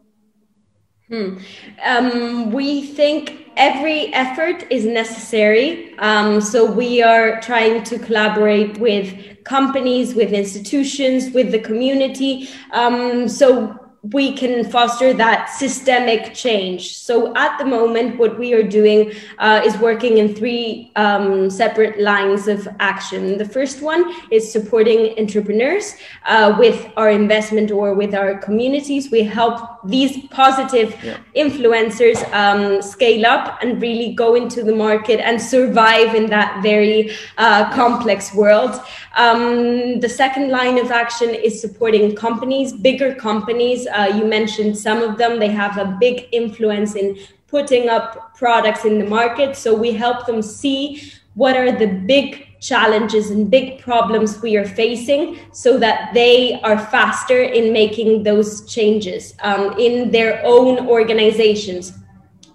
[1.07, 1.37] Hmm.
[1.83, 5.97] Um, we think every effort is necessary.
[5.99, 12.49] Um, so we are trying to collaborate with companies, with institutions, with the community.
[12.71, 16.97] Um, so we can foster that systemic change.
[16.97, 21.99] So at the moment, what we are doing uh, is working in three um, separate
[21.99, 23.37] lines of action.
[23.37, 29.09] The first one is supporting entrepreneurs uh, with our investment or with our communities.
[29.11, 31.17] We help these positive yeah.
[31.35, 37.11] influencers um, scale up and really go into the market and survive in that very
[37.37, 38.79] uh, complex world.
[39.15, 45.01] Um, the second line of action is supporting companies, bigger companies uh, you mentioned some
[45.01, 45.39] of them.
[45.39, 49.55] They have a big influence in putting up products in the market.
[49.55, 54.65] So we help them see what are the big challenges and big problems we are
[54.65, 61.93] facing so that they are faster in making those changes um, in their own organizations.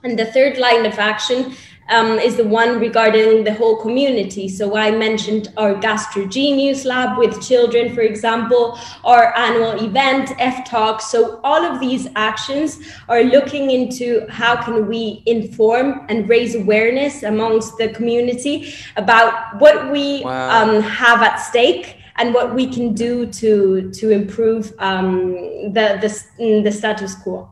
[0.02, 1.54] And the third line of action
[1.90, 4.48] um, is the one regarding the whole community.
[4.48, 11.00] So I mentioned our Gastrogenius lab with children, for example, our annual event, F Talk.
[11.00, 17.22] So all of these actions are looking into how can we inform and raise awareness
[17.22, 20.62] amongst the community about what we wow.
[20.62, 25.32] um, have at stake and what we can do to to improve um,
[25.72, 27.48] the, the the status quo.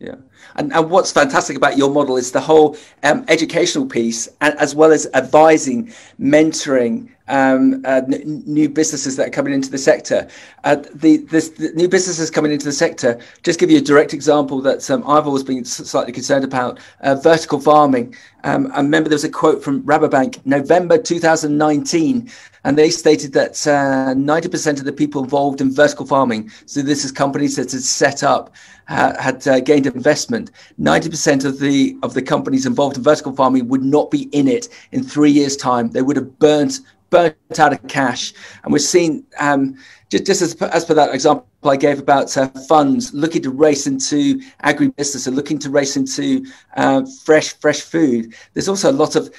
[0.00, 0.14] Yeah.
[0.56, 4.74] And, and what's fantastic about your model is the whole um, educational piece, and, as
[4.74, 10.26] well as advising, mentoring um, uh, n- new businesses that are coming into the sector.
[10.64, 14.14] Uh, the, this, the, new businesses coming into the sector, just give you a direct
[14.14, 18.14] example that um, I've always been slightly concerned about uh, vertical farming.
[18.42, 22.30] Um, I remember there was a quote from Rabobank, November 2019,
[22.64, 27.04] and they stated that 90% uh, of the people involved in vertical farming, so this
[27.04, 28.54] is companies that had set up,
[28.86, 30.50] had uh, gained investment.
[30.80, 34.68] 90% of the of the companies involved in vertical farming would not be in it
[34.92, 35.90] in three years' time.
[35.90, 38.32] They would have burnt burnt out of cash.
[38.62, 39.76] And we're seeing um,
[40.08, 43.86] just, just as, as per that example I gave about uh, funds looking to race
[43.86, 46.46] into agribusiness and looking to race into
[46.76, 48.34] uh, fresh fresh food.
[48.54, 49.30] There's also a lot of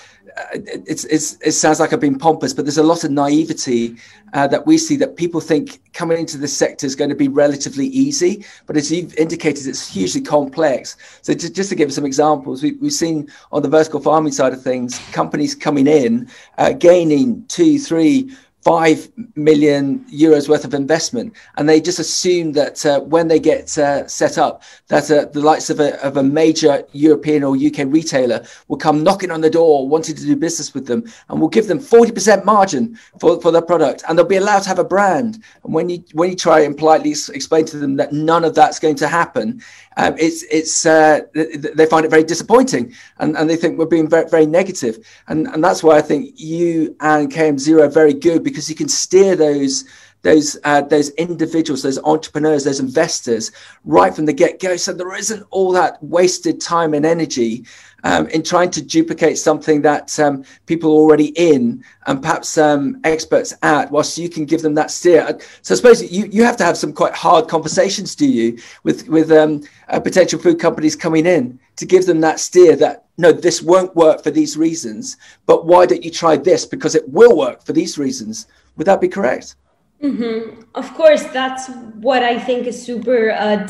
[0.54, 3.96] it's, it's, it sounds like I've been pompous, but there's a lot of naivety
[4.34, 7.28] uh, that we see that people think coming into this sector is going to be
[7.28, 8.46] relatively easy.
[8.66, 10.98] But as you've indicated, it's hugely complex.
[11.22, 14.54] So just, just to give some examples, we, have seen on the vertical farming side
[14.54, 21.34] of things, companies coming in, uh, gaining two, three, five million euros worth of investment,
[21.58, 25.40] and they just assume that uh, when they get uh, set up, that uh, the
[25.40, 29.50] likes of a, of a major European or UK retailer will come knocking on the
[29.50, 33.42] door, wanting to do business with them, and will give them forty percent margin for,
[33.42, 35.44] for their product, and they'll be allowed to have a brand.
[35.64, 38.80] And when you when you try and politely explain to them that none of that's
[38.80, 39.62] going to happen,
[39.98, 44.10] um, it's it's uh, they find it very disappointing, and, and they think we're being
[44.10, 48.14] very very negative, and and that's why I think you and KM Zero are very
[48.14, 49.84] good because you can steer those
[50.22, 53.52] those uh, those individuals, those entrepreneurs, those investors
[53.84, 54.78] right from the get go.
[54.78, 57.66] So there isn't all that wasted time and energy
[58.04, 63.00] um, in trying to duplicate something that um, people are already in and perhaps um,
[63.04, 65.22] experts at, whilst you can give them that steer.
[65.22, 68.58] Uh, so I suppose you, you have to have some quite hard conversations, do you,
[68.84, 73.06] with with um, uh, potential food companies coming in to give them that steer that
[73.18, 77.08] no, this won't work for these reasons, but why don't you try this because it
[77.10, 78.48] will work for these reasons?
[78.78, 79.56] Would that be correct?
[80.02, 80.62] Mm-hmm.
[80.74, 81.70] Of course, that's
[82.02, 83.68] what I think is super uh,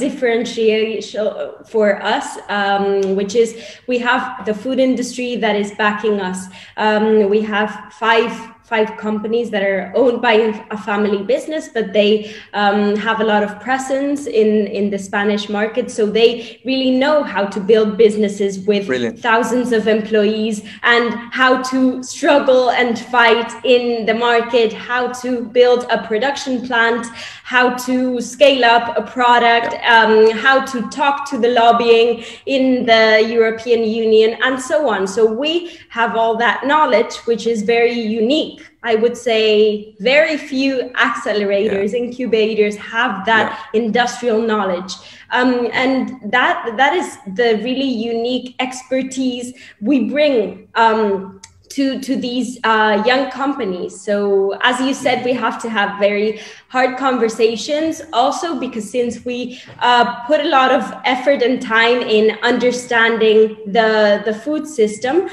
[1.66, 6.46] for us, um, which is we have the food industry that is backing us.
[6.78, 8.32] Um, we have five
[8.72, 10.36] five companies that are owned by
[10.72, 15.50] a family business, but they um, have a lot of presence in, in the Spanish
[15.50, 15.92] market.
[15.92, 19.20] So they really know how to build businesses with Brilliant.
[19.20, 25.86] thousands of employees and how to struggle and fight in the market, how to build
[25.92, 27.06] a production plant,
[27.44, 33.28] how to scale up a product, um, how to talk to the lobbying in the
[33.38, 35.06] European Union, and so on.
[35.06, 38.61] So we have all that knowledge, which is very unique.
[38.84, 42.00] I would say very few accelerators, yeah.
[42.00, 43.82] incubators have that yeah.
[43.82, 44.94] industrial knowledge.
[45.32, 51.42] Um, and that that is the really unique expertise we bring um,
[51.72, 56.40] to to these uh, young companies so as you said we have to have very
[56.68, 62.38] hard conversations also because since we uh, put a lot of effort and time in
[62.44, 65.30] understanding the the food system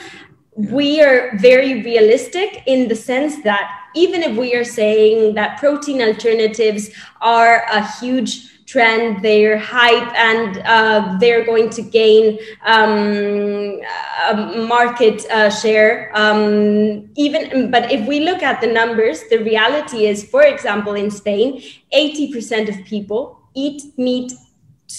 [0.58, 6.02] we are very realistic in the sense that even if we are saying that protein
[6.02, 6.90] alternatives
[7.20, 13.80] are a huge trend, their hype, and uh, they're going to gain um,
[14.66, 16.10] market uh, share.
[16.14, 21.10] Um, even, but if we look at the numbers, the reality is, for example, in
[21.10, 21.62] Spain,
[21.94, 24.32] 80% of people eat meat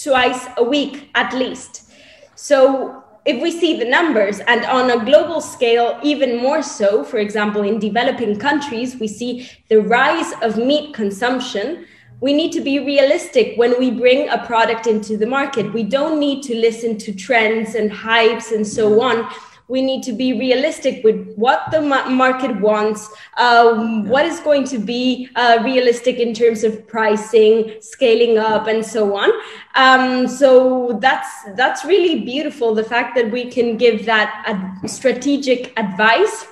[0.02, 1.92] twice a week at least.
[2.34, 7.18] So if we see the numbers and on a global scale even more so for
[7.18, 11.86] example in developing countries we see the rise of meat consumption
[12.20, 15.72] we need to be realistic when we bring a product into the market.
[15.72, 19.30] We don't need to listen to trends and hypes and so on.
[19.70, 24.78] We need to be realistic with what the market wants, uh, what is going to
[24.78, 29.30] be uh, realistic in terms of pricing, scaling up, and so on.
[29.76, 32.74] Um, so that's that's really beautiful.
[32.74, 36.46] The fact that we can give that ad- strategic advice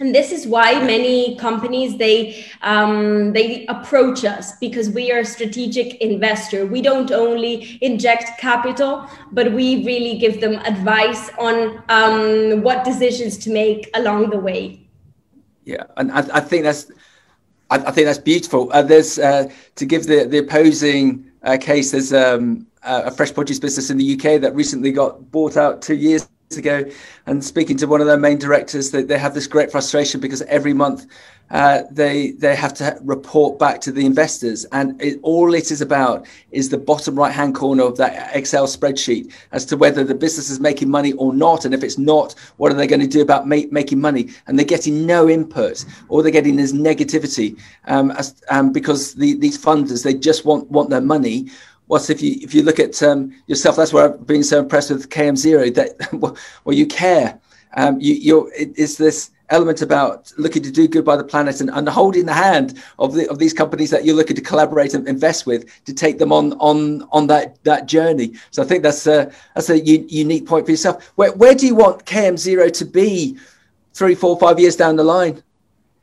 [0.00, 5.24] and this is why many companies they um, they approach us because we are a
[5.24, 6.66] strategic investor.
[6.66, 13.38] We don't only inject capital but we really give them advice on um, what decisions
[13.38, 14.80] to make along the way.
[15.64, 16.90] Yeah and i, I think that's
[17.70, 18.70] I, I, think that's beautiful.
[18.70, 23.58] Uh, there's uh, to give the the opposing uh, case there's um, a fresh produce
[23.58, 26.84] business in the uk that recently got bought out two years ago
[27.26, 30.42] and speaking to one of their main directors that they have this great frustration because
[30.42, 31.06] every month
[31.50, 34.64] uh, they they have to report back to the investors.
[34.72, 38.66] And it, all it is about is the bottom right hand corner of that excel
[38.66, 41.66] spreadsheet as to whether the business is making money or not.
[41.66, 44.30] And if it's not what are they going to do about make, making money?
[44.46, 49.34] And they're getting no input all they're getting is negativity um, as, um, because the,
[49.34, 51.48] these funders they just want want their money
[51.92, 54.88] What's if you if you look at um, yourself, that's why I've been so impressed
[54.88, 56.34] with KM Zero that well,
[56.64, 57.38] well you care.
[57.76, 61.60] Um, you, you're it, it's this element about looking to do good by the planet
[61.60, 64.94] and, and holding the hand of the of these companies that you're looking to collaborate
[64.94, 68.32] and invest with to take them on on on that that journey.
[68.52, 71.12] So I think that's a that's a u- unique point for yourself.
[71.16, 73.36] Where where do you want KM Zero to be
[73.92, 75.42] three, four, five years down the line?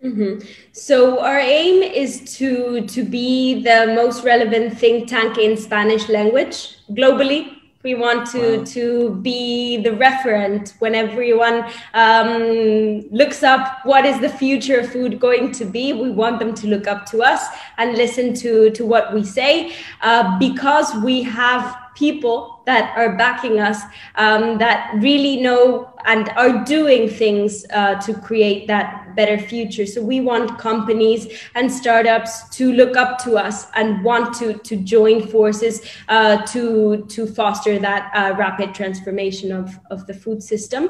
[0.03, 0.47] Mm-hmm.
[0.71, 6.77] So our aim is to to be the most relevant think tank in Spanish language
[6.91, 7.55] globally.
[7.83, 8.63] We want to wow.
[8.65, 15.19] to be the referent when everyone um, looks up what is the future of food
[15.19, 15.93] going to be.
[15.93, 17.45] We want them to look up to us
[17.77, 23.59] and listen to to what we say uh, because we have people that are backing
[23.59, 23.81] us
[24.15, 29.85] um, that really know and are doing things uh, to create that better future.
[29.85, 34.75] So we want companies and startups to look up to us and want to to
[34.77, 40.89] join forces uh, to to foster that uh, rapid transformation of of the food system.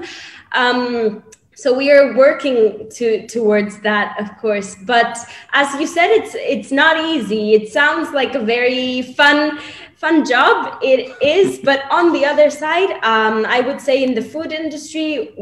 [0.51, 1.24] Um,
[1.60, 5.18] so we are working to towards that of course but
[5.51, 9.60] as you said it's it's not easy it sounds like a very fun
[10.00, 14.22] fun job it is but on the other side um, i would say in the
[14.22, 15.36] food industry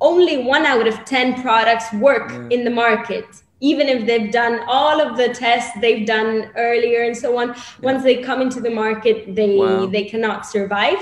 [0.00, 2.48] only one out of 10 products work yeah.
[2.50, 3.24] in the market
[3.60, 7.62] even if they've done all of the tests they've done earlier and so on yeah.
[7.82, 9.86] once they come into the market they wow.
[9.86, 10.98] they cannot survive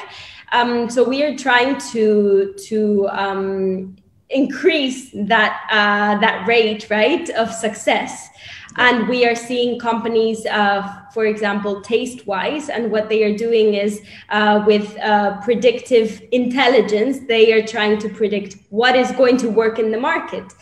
[0.53, 3.97] um, so we are trying to to um,
[4.31, 8.29] increase that uh, that rate right of success
[8.77, 12.69] and we are seeing companies uh, for example Tastewise.
[12.69, 18.09] and what they are doing is uh, with uh, predictive intelligence they are trying to
[18.09, 20.53] predict what is going to work in the market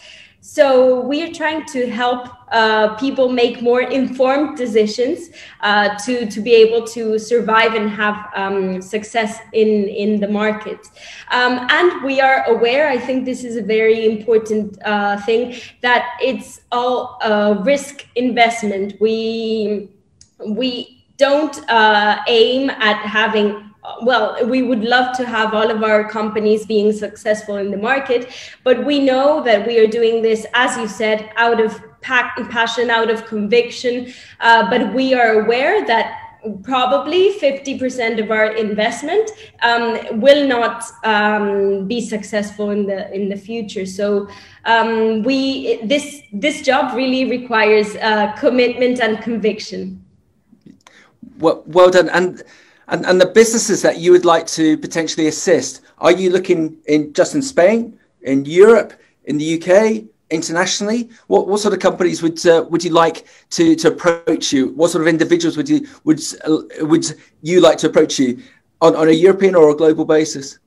[0.45, 5.31] So we are trying to help uh, people make more informed decisions
[5.61, 10.81] uh, to to be able to survive and have um, success in in the market.
[11.31, 12.89] Um, and we are aware.
[12.89, 19.01] I think this is a very important uh, thing that it's all a risk investment.
[19.01, 19.91] We
[20.47, 23.73] we don't uh, aim at having
[24.03, 28.31] well, we would love to have all of our companies being successful in the market,
[28.63, 33.11] but we know that we are doing this, as you said, out of passion, out
[33.11, 34.13] of conviction.
[34.41, 36.19] Uh, but we are aware that
[36.63, 39.31] probably 50% of our investment
[39.63, 44.29] um, will not um, be successful in the in the future so
[44.65, 50.02] um, we this this job really requires uh, commitment and conviction
[51.43, 52.43] well, well done and
[52.89, 57.13] and, and the businesses that you would like to potentially assist, are you looking in
[57.13, 58.93] just in Spain, in Europe,
[59.25, 61.09] in the UK, internationally?
[61.29, 64.71] What, what sort of companies would uh, would you like to, to approach you?
[64.75, 67.07] What sort of individuals would you would uh, would
[67.43, 68.43] you like to approach you
[68.81, 70.59] on, on a European or a global basis?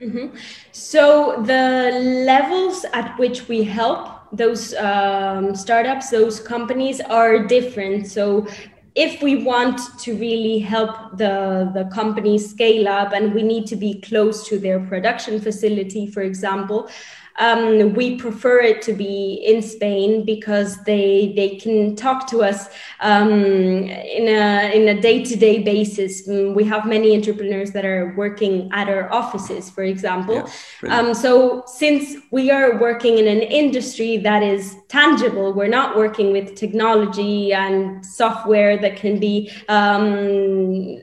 [0.00, 0.36] Mm-hmm.
[0.72, 8.06] So the levels at which we help those um, startups, those companies are different.
[8.06, 8.46] So
[8.94, 13.76] if we want to really help the, the company scale up and we need to
[13.76, 16.88] be close to their production facility, for example,
[17.36, 22.68] um, we prefer it to be in Spain because they they can talk to us
[23.00, 26.28] um, in a in a day to day basis.
[26.28, 30.48] Mm, we have many entrepreneurs that are working at our offices, for example.
[30.82, 35.96] Yeah, um, so since we are working in an industry that is tangible, we're not
[35.96, 41.00] working with technology and software that can be um,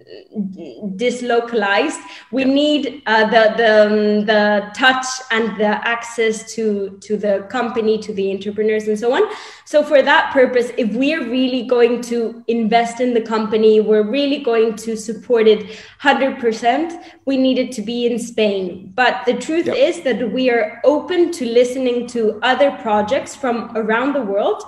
[0.95, 1.99] dislocalized.
[2.31, 2.53] We yeah.
[2.53, 7.97] need uh, the the um, the touch and the access access to to the company
[7.97, 9.21] to the entrepreneurs and so on
[9.65, 14.43] so for that purpose if we're really going to invest in the company we're really
[14.43, 19.67] going to support it 100% we need it to be in spain but the truth
[19.67, 19.75] yep.
[19.75, 24.63] is that we are open to listening to other projects from around the world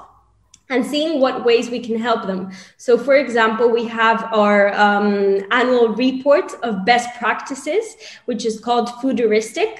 [0.69, 2.51] and seeing what ways we can help them.
[2.77, 7.95] So, for example, we have our um, annual report of best practices,
[8.25, 9.75] which is called Fooderistic.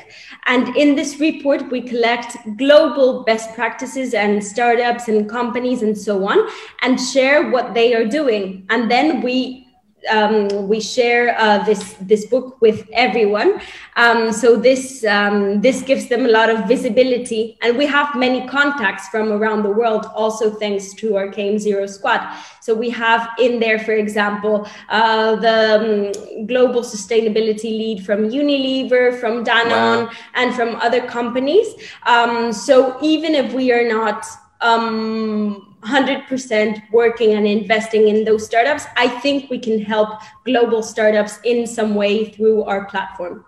[0.46, 6.28] And in this report, we collect global best practices and startups and companies and so
[6.28, 6.48] on,
[6.82, 8.66] and share what they are doing.
[8.70, 9.62] And then we
[10.10, 13.62] um, we share uh, this this book with everyone.
[13.95, 18.47] Um, so this um, this gives them a lot of visibility, and we have many
[18.47, 20.06] contacts from around the world.
[20.16, 22.22] Also, thanks to our KM Zero Squad.
[22.62, 29.20] So we have in there, for example, uh, the um, global sustainability lead from Unilever,
[29.20, 30.12] from Danone, wow.
[30.36, 31.68] and from other companies.
[32.06, 34.26] Um, so even if we are not
[34.62, 41.40] um, 100% working and investing in those startups, I think we can help global startups
[41.44, 43.46] in some way through our platform.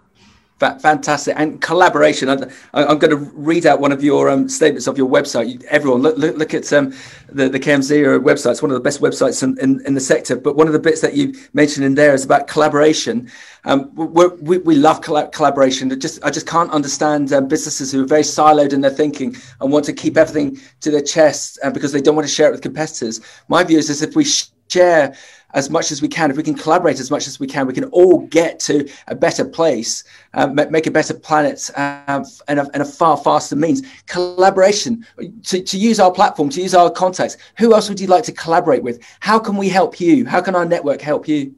[0.80, 2.30] Fantastic and collaboration.
[2.30, 5.63] I'm, I'm going to read out one of your um, statements of your website.
[5.66, 6.93] Everyone, look look, look at um,
[7.30, 8.51] the the KM Zero website.
[8.51, 10.36] It's one of the best websites in, in, in, the sector.
[10.36, 13.30] But one of the bits that you mentioned in there is about collaboration.
[13.66, 15.91] Um, we we love collaboration.
[15.91, 19.36] I just I just can't understand um, businesses who are very siloed in their thinking
[19.61, 22.49] and want to keep everything to their chest uh, because they don't want to share
[22.49, 23.22] it with competitors.
[23.47, 24.26] My view is, is if we
[24.70, 25.16] share
[25.53, 27.74] as much as we can, if we can collaborate as much as we can, we
[27.74, 30.03] can all get to a better place,
[30.34, 33.82] uh, make a better planet, uh, and, a, and, a, far faster means.
[34.07, 35.05] Collaboration,
[35.43, 37.38] to, to use our platform, to use our contacts.
[37.57, 39.01] Who else would you like to collaborate with?
[39.22, 40.26] How can we help you?
[40.26, 41.55] How can our network help you?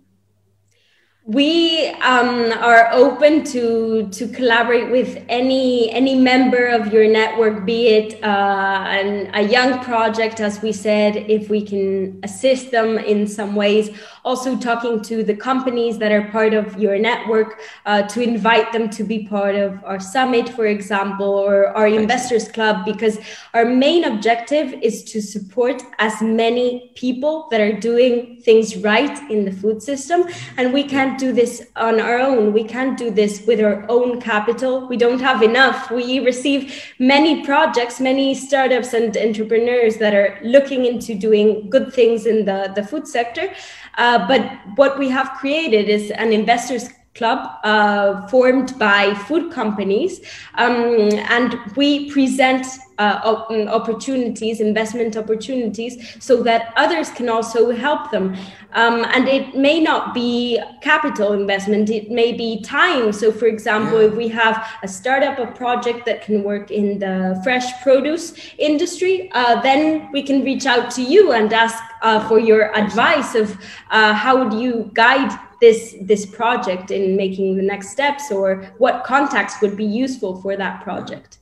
[1.27, 7.89] We um, are open to to collaborate with any any member of your network be
[7.89, 13.27] it uh, an, a young project as we said if we can assist them in
[13.27, 13.89] some ways.
[14.23, 18.89] Also talking to the companies that are part of your network uh, to invite them
[18.89, 23.19] to be part of our summit for example or our investors club because
[23.53, 29.43] our main objective is to support as many people that are doing things right in
[29.43, 30.23] the food system
[30.55, 30.83] and we
[31.17, 32.53] do this on our own.
[32.53, 34.87] We can't do this with our own capital.
[34.87, 35.91] We don't have enough.
[35.91, 42.25] We receive many projects, many startups and entrepreneurs that are looking into doing good things
[42.25, 43.53] in the, the food sector.
[43.97, 44.41] Uh, but
[44.75, 50.21] what we have created is an investors club uh, formed by food companies,
[50.55, 52.65] um, and we present
[52.99, 58.35] uh, mm, opportunities, investment opportunities, so that others can also help them.
[58.73, 63.11] Um, and it may not be capital investment; it may be time.
[63.13, 64.07] So, for example, yeah.
[64.07, 69.29] if we have a startup, a project that can work in the fresh produce industry,
[69.33, 73.57] uh, then we can reach out to you and ask uh, for your advice of
[73.91, 79.03] uh, how would you guide this this project in making the next steps or what
[79.03, 81.39] contacts would be useful for that project?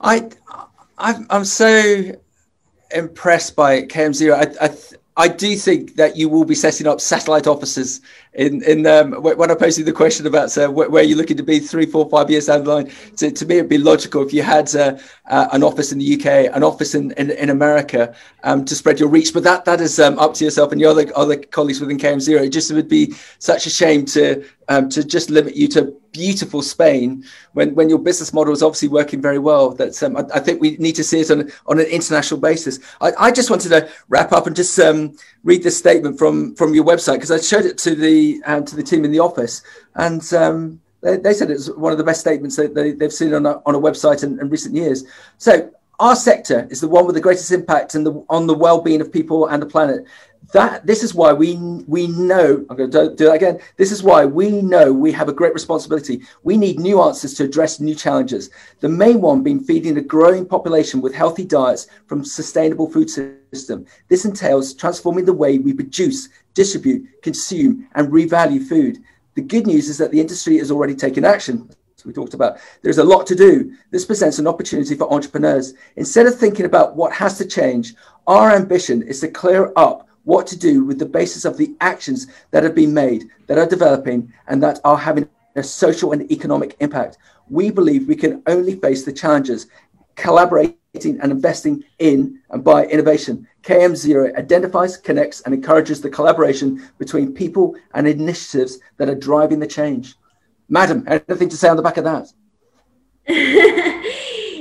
[0.00, 0.30] I
[0.98, 2.12] i'm, I'm so
[2.94, 4.36] impressed by km zero.
[4.36, 4.70] I i,
[5.16, 8.00] I do think that you will be setting up satellite offices
[8.34, 11.58] in in um, when I posted the question about uh, where you're looking to be
[11.58, 12.90] three, four, five years down the line.
[13.16, 16.14] To, to me, it'd be logical if you had uh, uh, an office in the
[16.14, 18.14] UK, an office in in, in America
[18.44, 19.34] um, to spread your reach.
[19.34, 22.20] But that that is um, up to yourself and your other other colleagues within KM
[22.20, 22.42] Zero.
[22.42, 26.62] It just would be such a shame to um, to just limit you to beautiful
[26.62, 29.70] Spain when, when your business model is obviously working very well.
[29.70, 32.78] That um, I, I, think we need to see it on, on an international basis.
[33.00, 36.72] I, I just wanted to wrap up and just um, read this statement from from
[36.72, 39.62] your website because I showed it to the um, to the team in the office,
[39.94, 43.12] and um, they, they, said it was one of the best statements that they, have
[43.12, 45.04] seen on a, on a website in, in, recent years.
[45.38, 49.12] So our sector is the one with the greatest impact the, on the well-being of
[49.12, 50.04] people and the planet.
[50.52, 51.54] That this is why we
[51.86, 53.60] we know i'm going to do that again.
[53.76, 56.22] This is why we know we have a great responsibility.
[56.42, 58.50] We need new answers to address new challenges.
[58.80, 63.10] The main one being feeding a growing population with healthy diets from sustainable food
[63.52, 63.86] system.
[64.08, 66.28] This entails transforming the way we produce
[66.60, 68.98] distribute consume and revalue food.
[69.34, 72.58] The good news is that the industry has already taken action as we talked about.
[72.82, 73.74] There's a lot to do.
[73.90, 75.72] This presents an opportunity for entrepreneurs.
[75.96, 77.94] Instead of thinking about what has to change
[78.26, 82.26] our ambition is to clear up what to do with the basis of the actions
[82.50, 86.76] that have been made, that are developing, and that are having a social and economic
[86.80, 87.16] impact.
[87.48, 89.66] We believe we can only face the challenges.
[90.14, 93.46] Collaborating and investing in and by innovation.
[93.62, 99.60] KM Zero identifies, connects, and encourages the collaboration between people and initiatives that are driving
[99.60, 100.14] the change.
[100.68, 102.32] Madam, anything to say on the back of that?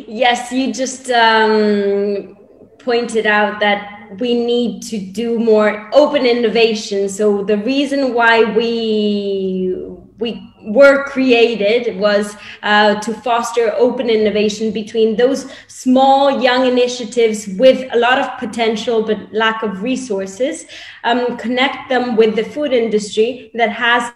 [0.07, 2.37] yes, you just um,
[2.77, 7.09] pointed out that we need to do more open innovation.
[7.09, 9.75] So the reason why we
[10.19, 17.87] we were created was uh, to foster open innovation between those small young initiatives with
[17.93, 20.65] a lot of potential but lack of resources
[21.03, 24.13] um, connect them with the food industry that has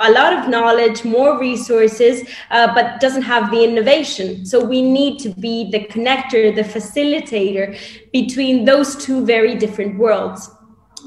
[0.00, 4.44] a lot of knowledge, more resources, uh, but doesn't have the innovation.
[4.44, 7.78] So we need to be the connector, the facilitator
[8.12, 10.50] between those two very different worlds.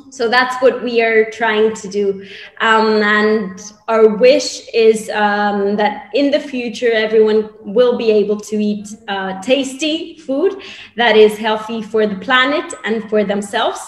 [0.10, 2.26] So that's what we are trying to do.
[2.62, 8.56] Um, and our wish is um, that in the future, everyone will be able to
[8.58, 10.62] eat uh, tasty food
[10.96, 13.80] that is healthy for the planet and for themselves.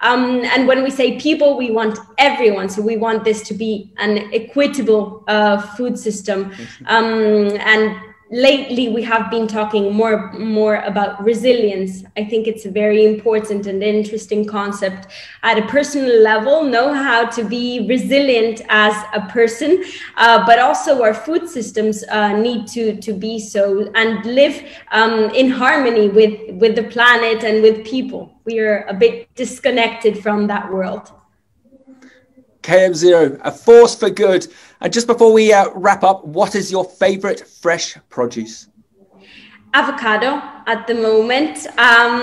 [0.00, 2.68] Um, and when we say people, we want everyone.
[2.68, 6.52] So we want this to be an equitable uh, food system.
[6.86, 7.96] Um, and
[8.30, 12.04] lately we have been talking more more about resilience.
[12.16, 15.08] I think it's a very important and interesting concept.
[15.42, 19.84] At a personal level know how to be resilient as a person
[20.16, 24.62] uh, but also our food systems uh, need to to be so and live
[24.92, 28.40] um, in harmony with with the planet and with people.
[28.44, 31.12] We are a bit disconnected from that world.
[32.62, 34.46] Km zero a force for good
[34.80, 38.68] and just before we uh, wrap up, what is your favorite fresh produce?
[39.78, 41.66] Avocado at the moment.
[41.78, 42.20] Um,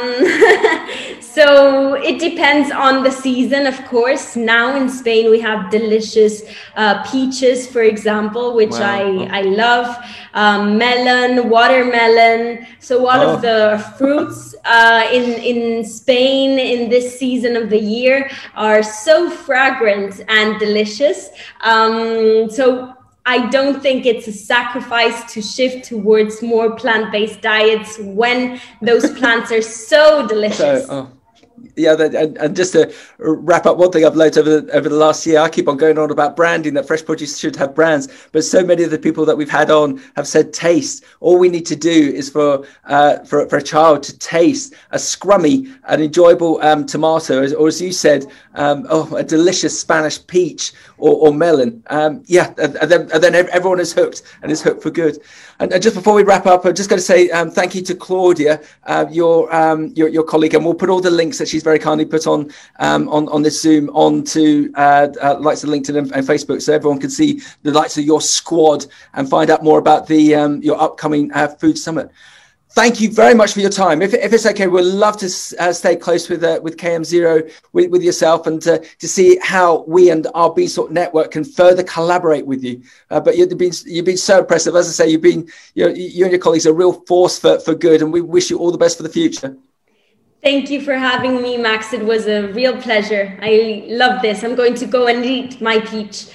[1.22, 4.36] so it depends on the season, of course.
[4.36, 6.43] Now in Spain, we have delicious
[6.76, 8.99] uh, peaches, for example, which wow.
[8.99, 9.88] I, I love.
[10.36, 12.68] Um, melon, watermelon.
[12.80, 13.36] So all oh.
[13.36, 13.62] of the
[13.97, 20.60] fruits uh, in in Spain in this season of the year are so fragrant and
[20.60, 21.30] delicious.
[21.62, 22.93] Um, so
[23.28, 29.51] I don't think it's a sacrifice to shift towards more plant-based diets when those plants
[29.51, 30.86] are so delicious.
[30.86, 31.14] So, oh
[31.76, 34.95] yeah, and, and just to wrap up, one thing I've learned over the, over the
[34.95, 38.07] last year, I keep on going on about branding that fresh produce should have brands,
[38.32, 41.03] but so many of the people that we've had on have said taste.
[41.20, 44.97] All we need to do is for uh, for, for a child to taste a
[44.97, 50.74] scrummy, an enjoyable um, tomato, or as you said, um, oh, a delicious Spanish peach
[50.97, 51.84] or, or melon.
[51.88, 55.20] Um, yeah, and then, and then everyone is hooked and is hooked for good.
[55.60, 57.82] And, and just before we wrap up, I'm just going to say um, thank you
[57.84, 61.47] to Claudia, uh, your, um, your your colleague, and we'll put all the links that
[61.47, 65.70] she's very kindly put on um, on on this Zoom onto uh, uh, likes of
[65.70, 69.49] LinkedIn and, and, Facebook, so everyone can see the likes of your squad and find
[69.49, 72.12] out more about the um, your upcoming uh, food summit
[72.76, 74.01] thank you very much for your time.
[74.01, 75.26] If, if it's okay, we'd love to
[75.59, 77.41] uh, stay close with uh, with KM Zero
[77.73, 81.84] with, with yourself and uh, to see how we and our Beanstalk network can further
[81.84, 82.84] collaborate with you.
[83.09, 84.76] Uh, but you've been you've been so impressive.
[84.76, 87.39] As I say, you've been you, know, you and your colleagues are a real force
[87.39, 89.57] for, for good, and we wish you all the best for the future.
[90.43, 91.91] Thank you for having me, Max.
[91.91, 93.36] It was a real pleasure.
[93.41, 94.43] I love this.
[94.43, 96.28] I'm going to go and eat my peach.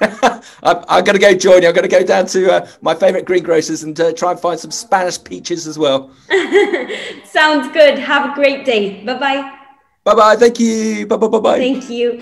[0.62, 1.68] I'm, I'm going to go join you.
[1.68, 4.58] I'm going to go down to uh, my favorite greengrocers and uh, try and find
[4.58, 6.10] some Spanish peaches as well.
[7.24, 7.98] Sounds good.
[7.98, 9.04] Have a great day.
[9.04, 9.58] Bye bye.
[10.04, 10.36] Bye bye.
[10.36, 11.06] Thank you.
[11.06, 11.28] Bye bye.
[11.28, 11.58] Bye bye.
[11.58, 12.18] Thank you.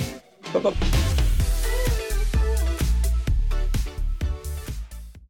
[0.52, 1.00] Bye bye.